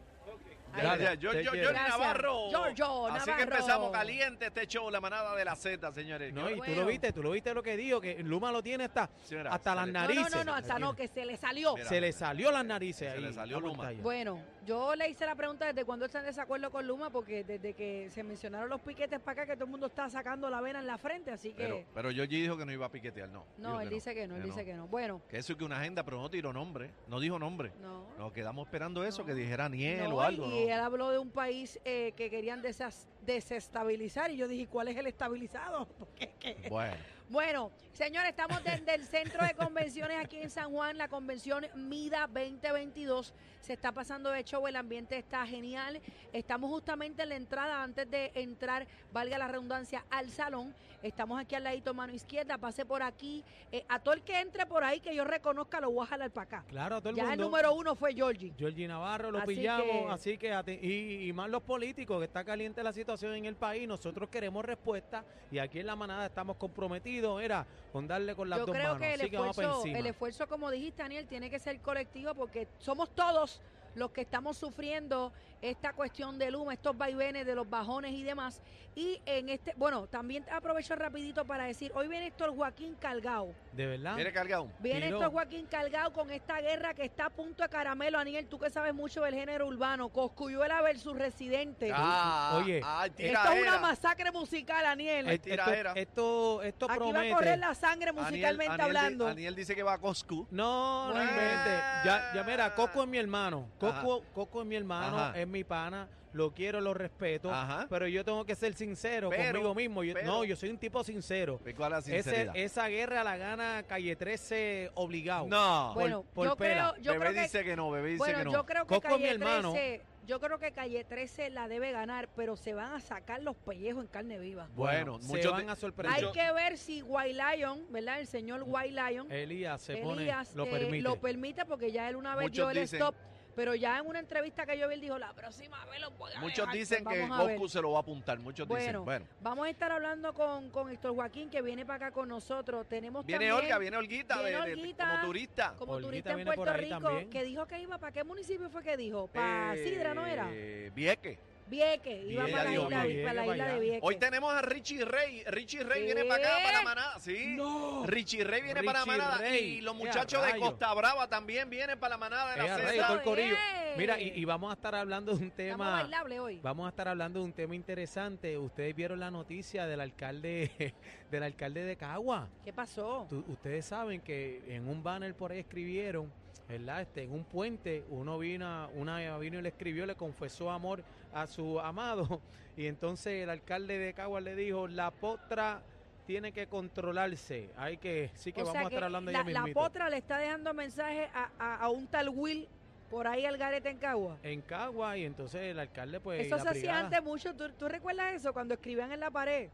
Gracias, 0.75 1.19
yo, 1.19 1.33
yo. 1.33 1.71
Navarro. 1.71 2.49
Giorgio 2.49 3.07
Así 3.07 3.31
que 3.31 3.43
empezamos 3.43 3.91
caliente 3.91 4.47
este 4.47 4.67
show, 4.67 4.89
la 4.89 4.99
manada 5.01 5.35
de 5.35 5.45
la 5.45 5.55
Z, 5.55 5.91
señores. 5.91 6.33
No, 6.33 6.49
y 6.49 6.53
tú 6.53 6.57
bueno. 6.59 6.75
lo 6.81 6.85
viste, 6.87 7.11
tú 7.13 7.23
lo 7.23 7.31
viste 7.31 7.53
lo 7.53 7.63
que 7.63 7.77
dijo, 7.77 8.01
que 8.01 8.21
Luma 8.23 8.51
lo 8.51 8.61
tiene 8.61 8.85
hasta, 8.85 9.09
Sí, 9.23 9.35
mira, 9.35 9.51
hasta 9.51 9.75
las 9.75 9.87
narices. 9.87 10.31
no, 10.31 10.37
no, 10.37 10.43
no, 10.45 10.53
hasta 10.55 10.79
no, 10.79 10.95
que 10.95 11.07
se 11.07 11.25
le 11.25 11.37
salió. 11.37 11.75
Mira. 11.75 11.87
Se 11.89 12.01
le 12.01 12.11
salió 12.11 12.51
las 12.51 12.65
narices 12.65 13.09
Se 13.09 13.15
ahí. 13.17 13.21
le 13.21 13.33
salió 13.33 13.59
Luma. 13.59 13.77
pantalla. 13.77 14.01
Bueno, 14.01 14.41
yo 14.65 14.95
le 14.95 15.09
hice 15.09 15.25
la 15.25 15.35
pregunta 15.35 15.65
desde 15.67 15.85
cuándo 15.85 16.05
está 16.05 16.19
en 16.19 16.25
desacuerdo 16.25 16.71
con 16.71 16.87
Luma, 16.87 17.09
porque 17.09 17.43
desde 17.43 17.73
que 17.73 18.09
se 18.11 18.23
mencionaron 18.23 18.69
los 18.69 18.81
piquetes 18.81 19.19
para 19.19 19.43
acá, 19.43 19.51
que 19.51 19.55
todo 19.55 19.65
el 19.65 19.71
mundo 19.71 19.87
está 19.87 20.09
sacando 20.09 20.49
la 20.49 20.61
vena 20.61 20.79
en 20.79 20.87
la 20.87 20.97
frente, 20.97 21.31
así 21.31 21.51
que... 21.53 21.63
Pero, 21.63 21.83
pero 21.93 22.11
Georgie 22.11 22.41
dijo 22.41 22.57
que 22.57 22.65
no 22.65 22.71
iba 22.71 22.85
a 22.85 22.91
piquetear, 22.91 23.29
no. 23.29 23.45
no, 23.57 23.79
él 23.81 23.89
dice 23.89 24.13
que 24.15 24.27
no, 24.27 24.35
él 24.35 24.43
dice 24.43 24.65
que 24.65 24.73
no. 24.73 24.87
Bueno, 24.87 25.21
Que 25.29 25.37
eso 25.37 25.53
es 25.53 25.57
que 25.59 25.63
una 25.65 25.79
agenda, 25.79 26.03
pero 26.03 26.19
no 26.21 26.29
tiró 26.29 26.51
nombre. 26.51 26.89
No 27.07 27.19
dijo 27.19 27.37
nombre. 27.39 27.71
no. 27.81 28.05
Nos 28.17 28.31
quedamos 28.33 28.65
esperando 28.67 29.03
eso, 29.03 29.21
No. 29.21 29.25
que 29.27 29.33
dijera 29.33 29.67
Niel 29.69 30.11
o 30.11 30.21
algo. 30.21 30.47
y 30.49 30.69
él 30.69 30.79
habló 30.79 31.11
de 31.11 31.19
un 31.19 31.29
país 31.29 31.79
eh, 31.85 32.13
que 32.15 32.29
querían 32.29 32.61
desas- 32.61 33.07
desestabilizar 33.25 34.31
y 34.31 34.37
yo 34.37 34.47
dije, 34.47 34.67
¿cuál 34.67 34.87
es 34.87 34.97
el 34.97 35.07
estabilizado? 35.07 35.85
Porque, 35.99 36.31
¿qué? 36.39 36.67
Bueno, 36.69 36.95
Bueno, 37.27 37.71
señores, 37.93 38.29
estamos 38.29 38.63
desde 38.63 38.93
el 38.93 39.03
centro 39.03 39.43
de 39.43 39.55
convenciones 39.55 40.23
aquí 40.23 40.37
en 40.37 40.51
San 40.51 40.71
Juan, 40.71 40.95
la 40.95 41.07
convención 41.07 41.65
MIDA 41.73 42.27
2022. 42.27 43.33
Se 43.61 43.73
está 43.73 43.91
pasando 43.91 44.29
de 44.29 44.43
show, 44.43 44.67
el 44.67 44.75
ambiente 44.75 45.17
está 45.17 45.43
genial. 45.47 45.99
Estamos 46.33 46.69
justamente 46.69 47.23
en 47.23 47.29
la 47.29 47.35
entrada, 47.35 47.81
antes 47.81 48.09
de 48.11 48.31
entrar, 48.35 48.85
valga 49.11 49.39
la 49.39 49.47
redundancia, 49.47 50.05
al 50.11 50.29
salón. 50.29 50.75
Estamos 51.05 51.39
aquí 51.39 51.53
al 51.53 51.63
ladito, 51.63 51.93
mano 51.93 52.13
izquierda, 52.13 52.57
pase 52.57 52.83
por 52.83 53.03
aquí. 53.03 53.43
Eh, 53.71 53.85
a 53.87 53.99
todo 53.99 54.15
el 54.15 54.23
que 54.23 54.39
entre 54.39 54.65
por 54.65 54.83
ahí, 54.83 54.99
que 54.99 55.13
yo 55.15 55.23
reconozca, 55.23 55.79
lo 55.79 55.91
voy 55.91 56.03
a 56.03 56.07
jalar 56.07 56.31
para 56.31 56.45
acá. 56.45 56.65
Claro, 56.67 56.95
a 56.95 56.99
todo 56.99 57.11
el 57.11 57.15
Ya 57.15 57.23
el 57.25 57.29
mundo. 57.29 57.43
número 57.45 57.73
uno 57.75 57.95
fue 57.95 58.11
Georgie. 58.15 58.51
Georgie 58.57 58.87
Navarro 58.87 59.29
lo 59.29 59.37
Así 59.37 59.47
pillamos, 59.55 59.85
que- 59.85 60.07
así 60.09 60.37
que 60.39 60.79
y, 60.81 61.29
y 61.29 61.33
más 61.33 61.47
los 61.51 61.61
políticos, 61.61 62.17
que 62.17 62.25
está 62.25 62.43
caliente 62.43 62.81
la 62.81 62.91
situación 62.91 63.35
en 63.35 63.45
el 63.45 63.55
país, 63.55 63.87
nosotros 63.87 64.29
queremos 64.29 64.65
respuesta 64.65 65.23
y 65.51 65.59
aquí 65.59 65.79
en 65.79 65.85
la 65.85 65.95
manada 65.95 66.25
estamos 66.25 66.57
comprometidos, 66.57 67.39
era 67.39 67.67
con 67.93 68.07
darle 68.07 68.35
con 68.35 68.49
las 68.49 68.57
Yo 68.59 68.65
dos 68.65 68.73
creo 68.75 68.85
manos, 68.93 68.99
que 69.01 69.13
el 69.13 69.21
así 69.21 69.29
que 69.29 69.37
vamos 69.37 69.55
para 69.55 69.67
esfuerzo, 69.69 69.97
el 69.99 70.05
esfuerzo, 70.07 70.47
como 70.47 70.71
dijiste, 70.71 71.03
Daniel, 71.03 71.27
tiene 71.27 71.51
que 71.51 71.59
ser 71.59 71.79
colectivo 71.81 72.33
porque 72.33 72.67
somos 72.79 73.09
todos 73.11 73.61
los 73.95 74.11
que 74.11 74.21
estamos 74.21 74.57
sufriendo 74.57 75.31
esta 75.61 75.93
cuestión 75.93 76.37
de 76.37 76.51
Luma, 76.51 76.73
estos 76.73 76.95
vaivenes 76.97 77.45
de 77.45 77.55
los 77.55 77.67
bajones 77.69 78.11
y 78.13 78.23
demás. 78.23 78.61
Y 78.95 79.19
en 79.25 79.49
este, 79.49 79.73
bueno, 79.75 80.07
también 80.07 80.45
aprovecho 80.51 80.95
rapidito 80.95 81.43
para 81.43 81.65
decir, 81.65 81.91
hoy 81.95 82.07
viene 82.07 82.27
Héctor 82.27 82.55
Joaquín 82.55 82.95
Calgao. 82.95 83.53
de 83.73 83.87
verdad. 83.87 84.15
viene 84.15 84.31
cargado. 84.31 84.69
Viene. 84.79 85.07
Héctor 85.07 85.31
Joaquín 85.31 85.65
Calgao 85.65 86.13
con 86.13 86.31
esta 86.31 86.61
guerra 86.61 86.93
que 86.93 87.03
está 87.03 87.25
a 87.25 87.29
punto 87.29 87.63
de 87.63 87.69
caramelo. 87.69 88.19
Aniel, 88.19 88.45
tú 88.47 88.57
que 88.59 88.69
sabes 88.69 88.93
mucho 88.93 89.21
del 89.23 89.33
género 89.33 89.67
urbano, 89.67 90.09
Coscuyuela 90.09 90.81
versus 90.81 91.17
Residente. 91.17 91.91
Ah, 91.93 92.57
Oye, 92.61 92.79
ah, 92.83 93.07
Esto 93.17 93.51
es 93.51 93.61
una 93.61 93.79
masacre 93.79 94.31
musical, 94.31 94.85
Aniel. 94.85 95.27
Ay, 95.27 95.41
esto, 95.43 95.71
esto, 95.95 96.63
esto 96.63 96.87
Aquí 96.89 97.11
va 97.11 97.21
a 97.21 97.29
correr 97.31 97.59
la 97.59 97.73
sangre 97.75 98.11
musicalmente 98.13 98.71
Aniel 98.73 98.81
hablando. 98.97 99.27
Aniel 99.27 99.55
dice 99.55 99.75
que 99.75 99.83
va 99.83 99.93
a 99.93 99.97
Coscu. 99.97 100.47
No, 100.51 101.07
no 101.07 101.13
Bueno. 101.13 101.29
inventes. 101.31 101.81
Ya, 102.05 102.31
ya 102.33 102.43
mira, 102.43 102.73
Coco 102.73 103.01
es 103.03 103.09
mi 103.09 103.17
hermano. 103.17 103.67
Coco, 103.93 104.23
Coco 104.33 104.61
es 104.61 104.67
mi 104.67 104.75
hermano, 104.75 105.17
Ajá. 105.17 105.39
es 105.39 105.47
mi 105.47 105.63
pana. 105.63 106.07
Lo 106.33 106.51
quiero, 106.53 106.81
lo 106.81 106.93
respeto. 106.93 107.49
Ajá. 107.49 107.87
Pero 107.89 108.09
yo 108.09 108.25
tengo 108.25 108.43
que 108.43 108.55
ser 108.55 108.73
sincero 108.73 109.29
Pero, 109.29 109.53
conmigo 109.53 109.73
mismo. 109.73 110.03
Yo- 110.03 110.13
pero- 110.15 110.27
no, 110.27 110.43
yo 110.43 110.57
soy 110.57 110.67
un 110.69 110.77
tipo 110.77 111.01
sincero. 111.01 111.61
¿Y 111.65 111.71
¿Cuál 111.73 111.93
es 111.93 112.07
la 112.09 112.13
Ese, 112.15 112.23
sinceridad? 112.23 112.57
esa 112.57 112.87
guerra 112.89 113.23
la 113.23 113.37
gana 113.37 113.83
Calle 113.87 114.17
13 114.17 114.91
obligado. 114.95 115.47
no. 115.47 115.91
por- 115.93 116.01
Bueno, 116.03 116.25
por 116.33 116.47
yo 116.47 116.55
pela. 116.57 116.91
creo, 116.91 117.03
yo 117.03 117.11
bebé 117.13 117.21
creo 117.25 117.33
que 117.35 117.41
dice 117.43 117.63
que 117.63 117.75
no, 117.77 117.89
bebé 117.89 118.07
dice 118.09 118.17
Bueno, 118.17 118.39
que 118.39 118.43
no. 118.45 118.51
yo 118.51 118.65
creo 118.65 118.85
que 118.85 118.95
Coco 118.95 119.07
es 119.07 119.13
mi 119.13 119.19
Calle 119.21 119.33
hermano. 119.33 119.71
13, 119.71 120.01
yo 120.27 120.39
creo 120.41 120.59
que 120.59 120.71
Calle 120.73 121.03
13 121.05 121.49
la 121.51 121.69
debe 121.69 121.93
ganar, 121.93 122.27
pero 122.35 122.57
se 122.57 122.73
van 122.73 122.91
a 122.91 122.99
sacar 122.99 123.41
los 123.41 123.55
pellejos 123.55 124.03
en 124.03 124.07
carne 124.09 124.37
viva. 124.37 124.67
Bueno, 124.75 125.21
se 125.21 125.27
muchos 125.29 125.53
van 125.53 125.69
a 125.69 125.75
sorprender. 125.77 126.21
Hay 126.25 126.31
que 126.33 126.51
ver 126.51 126.77
si 126.77 127.01
White 127.01 127.39
Lion, 127.55 127.85
¿verdad? 127.91 128.19
El 128.19 128.27
señor 128.27 128.63
White 128.65 128.91
Lion, 128.91 129.31
Elías 129.31 129.79
se 129.83 129.93
Elías, 129.93 130.49
pone, 130.49 130.57
lo 130.57 130.65
eh, 130.65 130.69
permite. 130.69 131.01
lo 131.01 131.15
permite 131.21 131.63
porque 131.63 131.93
ya 131.93 132.09
él 132.09 132.17
una 132.17 132.35
vez 132.35 132.43
Muchos 132.49 132.55
dio 132.57 132.69
el 132.71 132.87
dicen- 132.87 132.99
stop, 132.99 133.15
pero 133.55 133.73
ya 133.75 133.97
en 133.99 134.05
una 134.07 134.19
entrevista 134.19 134.65
que 134.65 134.77
yo 134.77 134.87
vi, 134.87 134.95
él 134.95 135.01
dijo, 135.01 135.17
la 135.17 135.33
próxima 135.33 135.83
vez 135.85 135.99
los 136.01 136.17
voy 136.17 136.31
a 136.33 136.39
Muchos 136.39 136.57
dejar". 136.57 136.73
dicen 136.75 137.03
Pues 137.03 137.17
que. 137.21 137.27
Coscu 137.27 137.69
se 137.69 137.81
lo 137.81 137.91
va 137.91 137.99
a 137.99 138.01
apuntar. 138.01 138.37
Muchos 138.39 138.67
dicen. 138.67 139.03
Bueno. 139.03 139.25
Vamos 139.41 139.65
a 139.67 139.69
estar 139.69 139.91
hablando 139.91 140.33
con, 140.33 140.69
con 140.69 140.89
Héctor 140.91 141.15
Joaquín, 141.15 141.49
que 141.49 141.61
viene 141.61 141.85
para 141.85 142.07
acá 142.07 142.11
con 142.13 142.27
nosotros. 142.29 142.87
Tenemos 142.87 143.25
Viene 143.25 143.47
también, 143.47 143.65
Olga, 143.65 143.77
viene 143.79 143.97
Olguita, 143.97 144.41
viene 144.41 144.59
de- 144.61 144.65
de- 144.67 144.73
Olguita. 144.73 145.09
como 145.09 145.25
turista. 145.27 145.73
como 145.77 145.91
Olguita 145.93 146.09
turista 146.09 146.31
en 146.33 146.45
Puerto 146.45 146.73
Rico, 146.73 146.99
también. 146.99 147.29
que 147.29 147.43
dijo 147.43 147.65
que 147.65 147.79
iba, 147.79 147.97
¿para 147.97 148.11
qué 148.11 148.23
municipio 148.23 148.69
fue 148.69 148.83
que 148.83 148.97
dijo? 148.97 149.27
¿Para 149.27 149.75
Eh, 149.75 149.83
Sidra 149.83 150.13
no 150.13 150.25
era? 150.25 150.49
Vieques. 150.93 151.39
Vieques, 151.67 152.23
iba 152.25 152.43
Vieques, 152.45 152.51
para 152.51 152.63
la 152.69 152.75
isla, 152.75 153.03
Vieques, 153.05 153.23
para 153.23 153.33
la 153.33 153.41
para 153.45 153.55
isla 153.57 153.67
de. 153.73 153.79
Vieques. 153.79 153.99
Hoy 154.03 154.15
tenemos 154.17 154.53
a 154.53 154.61
Richie 154.61 155.03
Rey. 155.05 155.43
Richie 155.47 155.83
Rey 155.83 155.99
¿Qué? 156.01 156.05
viene 156.13 156.25
para 156.25 156.43
acá, 156.47 156.57
para 156.63 156.77
la 156.77 156.83
manada. 156.83 157.19
Sí. 157.19 157.53
No. 157.57 158.05
Richie 158.05 158.43
Rey 158.43 158.61
viene 158.61 158.83
para 158.83 158.99
la 158.99 159.05
Richie 159.05 159.17
manada. 159.17 159.37
Rey. 159.39 159.63
Y 159.77 159.81
los 159.81 159.95
¡Qué 159.97 160.05
muchachos 160.05 160.41
de 160.45 160.51
rayo! 160.51 160.61
Costa 160.63 160.93
Brava 160.93 161.27
también 161.27 161.69
vienen 161.69 161.97
para 161.99 162.11
la 162.13 162.17
manada 162.19 162.51
de 162.51 162.57
la 162.57 162.73
a 162.73 162.77
Z. 162.77 162.87
rayos, 162.87 163.07
todo 163.07 163.17
el 163.17 163.23
corillo. 163.23 163.55
Mira, 163.97 164.19
y, 164.19 164.33
y 164.35 164.45
vamos 164.45 164.69
a 164.69 164.73
estar 164.75 164.93
hablando 164.93 165.33
de 165.35 165.43
un 165.43 165.51
tema. 165.51 165.91
bailable 166.03 166.39
hoy. 166.39 166.59
Vamos 166.61 166.85
a 166.85 166.89
estar 166.89 167.07
hablando 167.07 167.39
de 167.39 167.45
un 167.45 167.53
tema 167.53 167.75
interesante. 167.75 168.57
Ustedes 168.59 168.95
vieron 168.95 169.19
la 169.19 169.31
noticia 169.31 169.87
del 169.87 170.01
alcalde, 170.01 170.93
del 171.31 171.43
alcalde 171.43 171.83
de 171.83 171.95
Cagua. 171.95 172.47
¿Qué 172.63 172.73
pasó? 172.73 173.25
Tú- 173.27 173.43
ustedes 173.47 173.85
saben 173.85 174.21
que 174.21 174.61
en 174.67 174.87
un 174.87 175.01
banner 175.01 175.33
por 175.33 175.51
ahí 175.51 175.59
escribieron, 175.59 176.31
¿verdad? 176.67 177.01
Este, 177.01 177.23
en 177.23 177.31
un 177.31 177.45
puente, 177.45 178.03
uno 178.09 178.37
vino, 178.39 178.89
una 178.95 179.37
vino 179.37 179.59
y 179.59 179.61
le 179.61 179.69
escribió, 179.69 180.05
le 180.05 180.15
confesó 180.15 180.71
amor 180.71 181.03
a 181.33 181.47
su 181.47 181.79
amado. 181.79 182.41
Y 182.77 182.87
entonces 182.87 183.41
el 183.43 183.49
alcalde 183.49 183.97
de 183.97 184.13
Cagua 184.13 184.41
le 184.41 184.53
dijo, 184.53 184.89
la 184.89 185.09
potra 185.09 185.81
tiene 186.27 186.51
que 186.51 186.67
controlarse. 186.67 187.69
Hay 187.77 187.95
que, 187.95 188.29
sí 188.35 188.51
que 188.51 188.63
o 188.63 188.65
vamos 188.65 188.81
a 188.81 188.87
estar 188.89 189.05
hablando 189.05 189.31
la, 189.31 189.37
ya 189.45 189.49
la 189.49 189.61
mismito. 189.61 189.79
potra 189.79 190.09
le 190.09 190.17
está 190.17 190.39
dejando 190.39 190.73
mensaje 190.73 191.29
a, 191.33 191.51
a- 191.57 191.75
a 191.77 191.89
un 191.89 192.05
tal 192.07 192.27
Will 192.27 192.67
por 193.09 193.27
ahí 193.27 193.45
al 193.45 193.55
garete 193.57 193.89
en 193.89 193.97
Cagua. 193.97 194.37
En 194.43 194.61
Cagua 194.61 195.17
y 195.17 195.23
entonces 195.23 195.61
el 195.61 195.79
alcalde 195.79 196.19
pues... 196.19 196.45
Eso 196.45 196.57
la 196.57 196.63
se 196.63 196.69
hacía 196.69 196.99
antes 196.99 197.23
mucho. 197.23 197.55
¿Tú, 197.55 197.69
tú 197.79 197.87
recuerdas 197.87 198.33
eso 198.33 198.51
cuando 198.51 198.73
escribían 198.73 199.13
en 199.13 199.21
la 199.21 199.31
pared? 199.31 199.69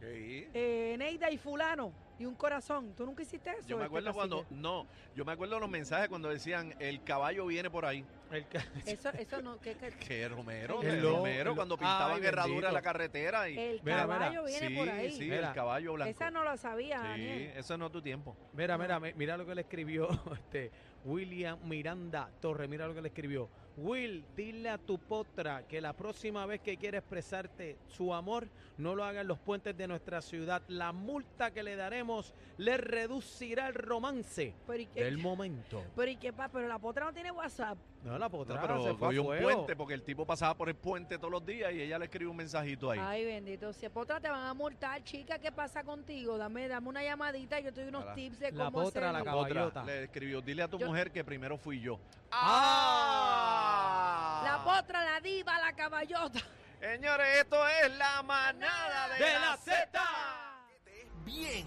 Sí. 0.00 0.46
eh, 0.52 0.96
Neida 0.98 1.30
y 1.30 1.38
fulano 1.38 1.92
y 2.18 2.26
un 2.26 2.34
corazón. 2.34 2.94
¿Tú 2.94 3.04
nunca 3.06 3.22
hiciste 3.22 3.50
eso? 3.50 3.66
Yo 3.66 3.76
me 3.76 3.82
este 3.84 3.86
acuerdo 3.86 4.12
cuando, 4.12 4.46
no, 4.50 4.86
yo 5.14 5.24
me 5.24 5.32
acuerdo 5.32 5.58
los 5.58 5.68
mensajes 5.68 6.08
cuando 6.08 6.28
decían, 6.28 6.74
el 6.78 7.02
caballo 7.02 7.46
viene 7.46 7.70
por 7.70 7.84
ahí. 7.86 8.04
El 8.30 8.46
ca- 8.48 8.64
Eso, 8.86 9.10
eso 9.10 9.42
no, 9.42 9.60
que, 9.60 9.74
que- 9.76 9.90
Que 9.92 10.28
Romero, 10.28 10.82
El 10.82 11.00
lo- 11.02 11.16
Romero, 11.18 11.54
cuando 11.54 11.74
ay, 11.74 11.78
pintaban 11.80 12.24
herradura 12.24 12.68
en 12.68 12.74
la 12.74 12.82
carretera. 12.82 13.48
Y, 13.48 13.58
el 13.58 13.80
Mira, 13.82 14.06
mira. 14.06 14.18
caballo 14.18 14.44
viene 14.44 14.68
sí, 14.68 14.74
por 14.74 14.88
ahí. 14.88 15.12
sí, 15.12 15.20
Mira. 15.24 15.48
el 15.48 15.54
caballo 15.54 15.92
blanco. 15.92 16.10
Esa 16.10 16.30
no 16.30 16.42
la 16.44 16.56
sabía, 16.56 17.00
sí, 17.02 17.08
Daniel. 17.08 17.52
eso 17.56 17.76
no 17.78 17.86
es 17.86 17.92
tu 17.92 18.02
tiempo. 18.02 18.36
Mira, 18.52 18.76
mira, 18.78 18.98
mi- 18.98 19.12
mira 19.14 19.36
lo 19.36 19.46
que 19.46 19.54
le 19.54 19.60
escribió 19.62 20.08
este 20.34 20.72
William 21.04 21.58
Miranda 21.64 22.30
Torre. 22.40 22.66
Mira 22.66 22.86
lo 22.86 22.94
que 22.94 23.02
le 23.02 23.08
escribió. 23.08 23.48
Will, 23.76 24.24
dile 24.36 24.70
a 24.70 24.78
tu 24.78 24.98
potra 24.98 25.66
que 25.66 25.80
la 25.80 25.92
próxima 25.94 26.46
vez 26.46 26.60
que 26.60 26.76
quiera 26.76 26.98
expresarte 26.98 27.76
su 27.88 28.14
amor, 28.14 28.48
no 28.78 28.94
lo 28.94 29.02
haga 29.04 29.22
en 29.22 29.28
los 29.28 29.38
puentes 29.40 29.76
de 29.76 29.88
nuestra 29.88 30.22
ciudad. 30.22 30.62
La 30.68 30.92
multa 30.92 31.50
que 31.50 31.62
le 31.64 31.74
daremos 31.74 32.34
le 32.56 32.76
reducirá 32.76 33.66
el 33.68 33.74
romance 33.74 34.54
Pero, 34.66 34.82
¿y 34.82 34.86
qué, 34.86 35.04
del 35.04 35.18
momento. 35.18 35.82
pero, 35.96 36.10
¿y 36.10 36.16
qué 36.16 36.32
pa- 36.32 36.48
Pero 36.48 36.68
la 36.68 36.78
potra 36.78 37.06
no 37.06 37.12
tiene 37.12 37.32
WhatsApp. 37.32 37.76
No, 38.04 38.18
la 38.18 38.28
potra 38.28 38.56
No, 38.56 38.60
se 38.60 38.66
pero 38.66 38.78
fue 38.98 39.16
a 39.16 39.20
un 39.20 39.26
fuego. 39.26 39.48
puente 39.50 39.74
porque 39.76 39.94
el 39.94 40.02
tipo 40.02 40.26
pasaba 40.26 40.54
por 40.54 40.68
el 40.68 40.74
puente 40.76 41.16
todos 41.16 41.30
los 41.30 41.46
días 41.46 41.72
y 41.72 41.80
ella 41.80 41.98
le 41.98 42.04
escribió 42.04 42.30
un 42.30 42.36
mensajito 42.36 42.90
ahí. 42.90 43.00
Ay, 43.02 43.24
bendito. 43.24 43.72
Si 43.72 43.88
potra 43.88 44.20
te 44.20 44.28
van 44.28 44.44
a 44.44 44.52
multar, 44.52 45.02
chica, 45.04 45.38
¿qué 45.38 45.50
pasa 45.50 45.82
contigo? 45.82 46.36
Dame, 46.36 46.68
dame 46.68 46.86
una 46.88 47.02
llamadita 47.02 47.58
y 47.60 47.64
yo 47.64 47.72
te 47.72 47.80
doy 47.80 47.88
unos 47.88 48.14
tips 48.14 48.40
de 48.40 48.52
La 48.52 48.66
cómo 48.66 48.82
potra, 48.82 49.10
la 49.10 49.20
hacerlo. 49.20 49.38
Otra, 49.40 49.54
caballota. 49.54 49.84
le 49.84 50.04
escribió, 50.04 50.42
dile 50.42 50.62
a 50.64 50.68
tu 50.68 50.78
Yo- 50.78 50.86
mujer 50.86 51.10
que 51.12 51.24
primero 51.24 51.56
fui 51.56 51.80
yo. 51.80 51.98
¡Ah! 52.30 54.42
La 54.44 54.62
potra, 54.64 55.02
la 55.02 55.20
diva, 55.20 55.58
la 55.58 55.72
caballota. 55.72 56.40
Señores, 56.80 57.26
esto 57.40 57.66
es 57.66 57.96
la 57.96 58.22
manada 58.22 59.08
de, 59.16 59.24
De 59.24 59.32
la 59.32 59.40
la 59.40 59.56
Z. 59.56 60.02
bien 61.24 61.66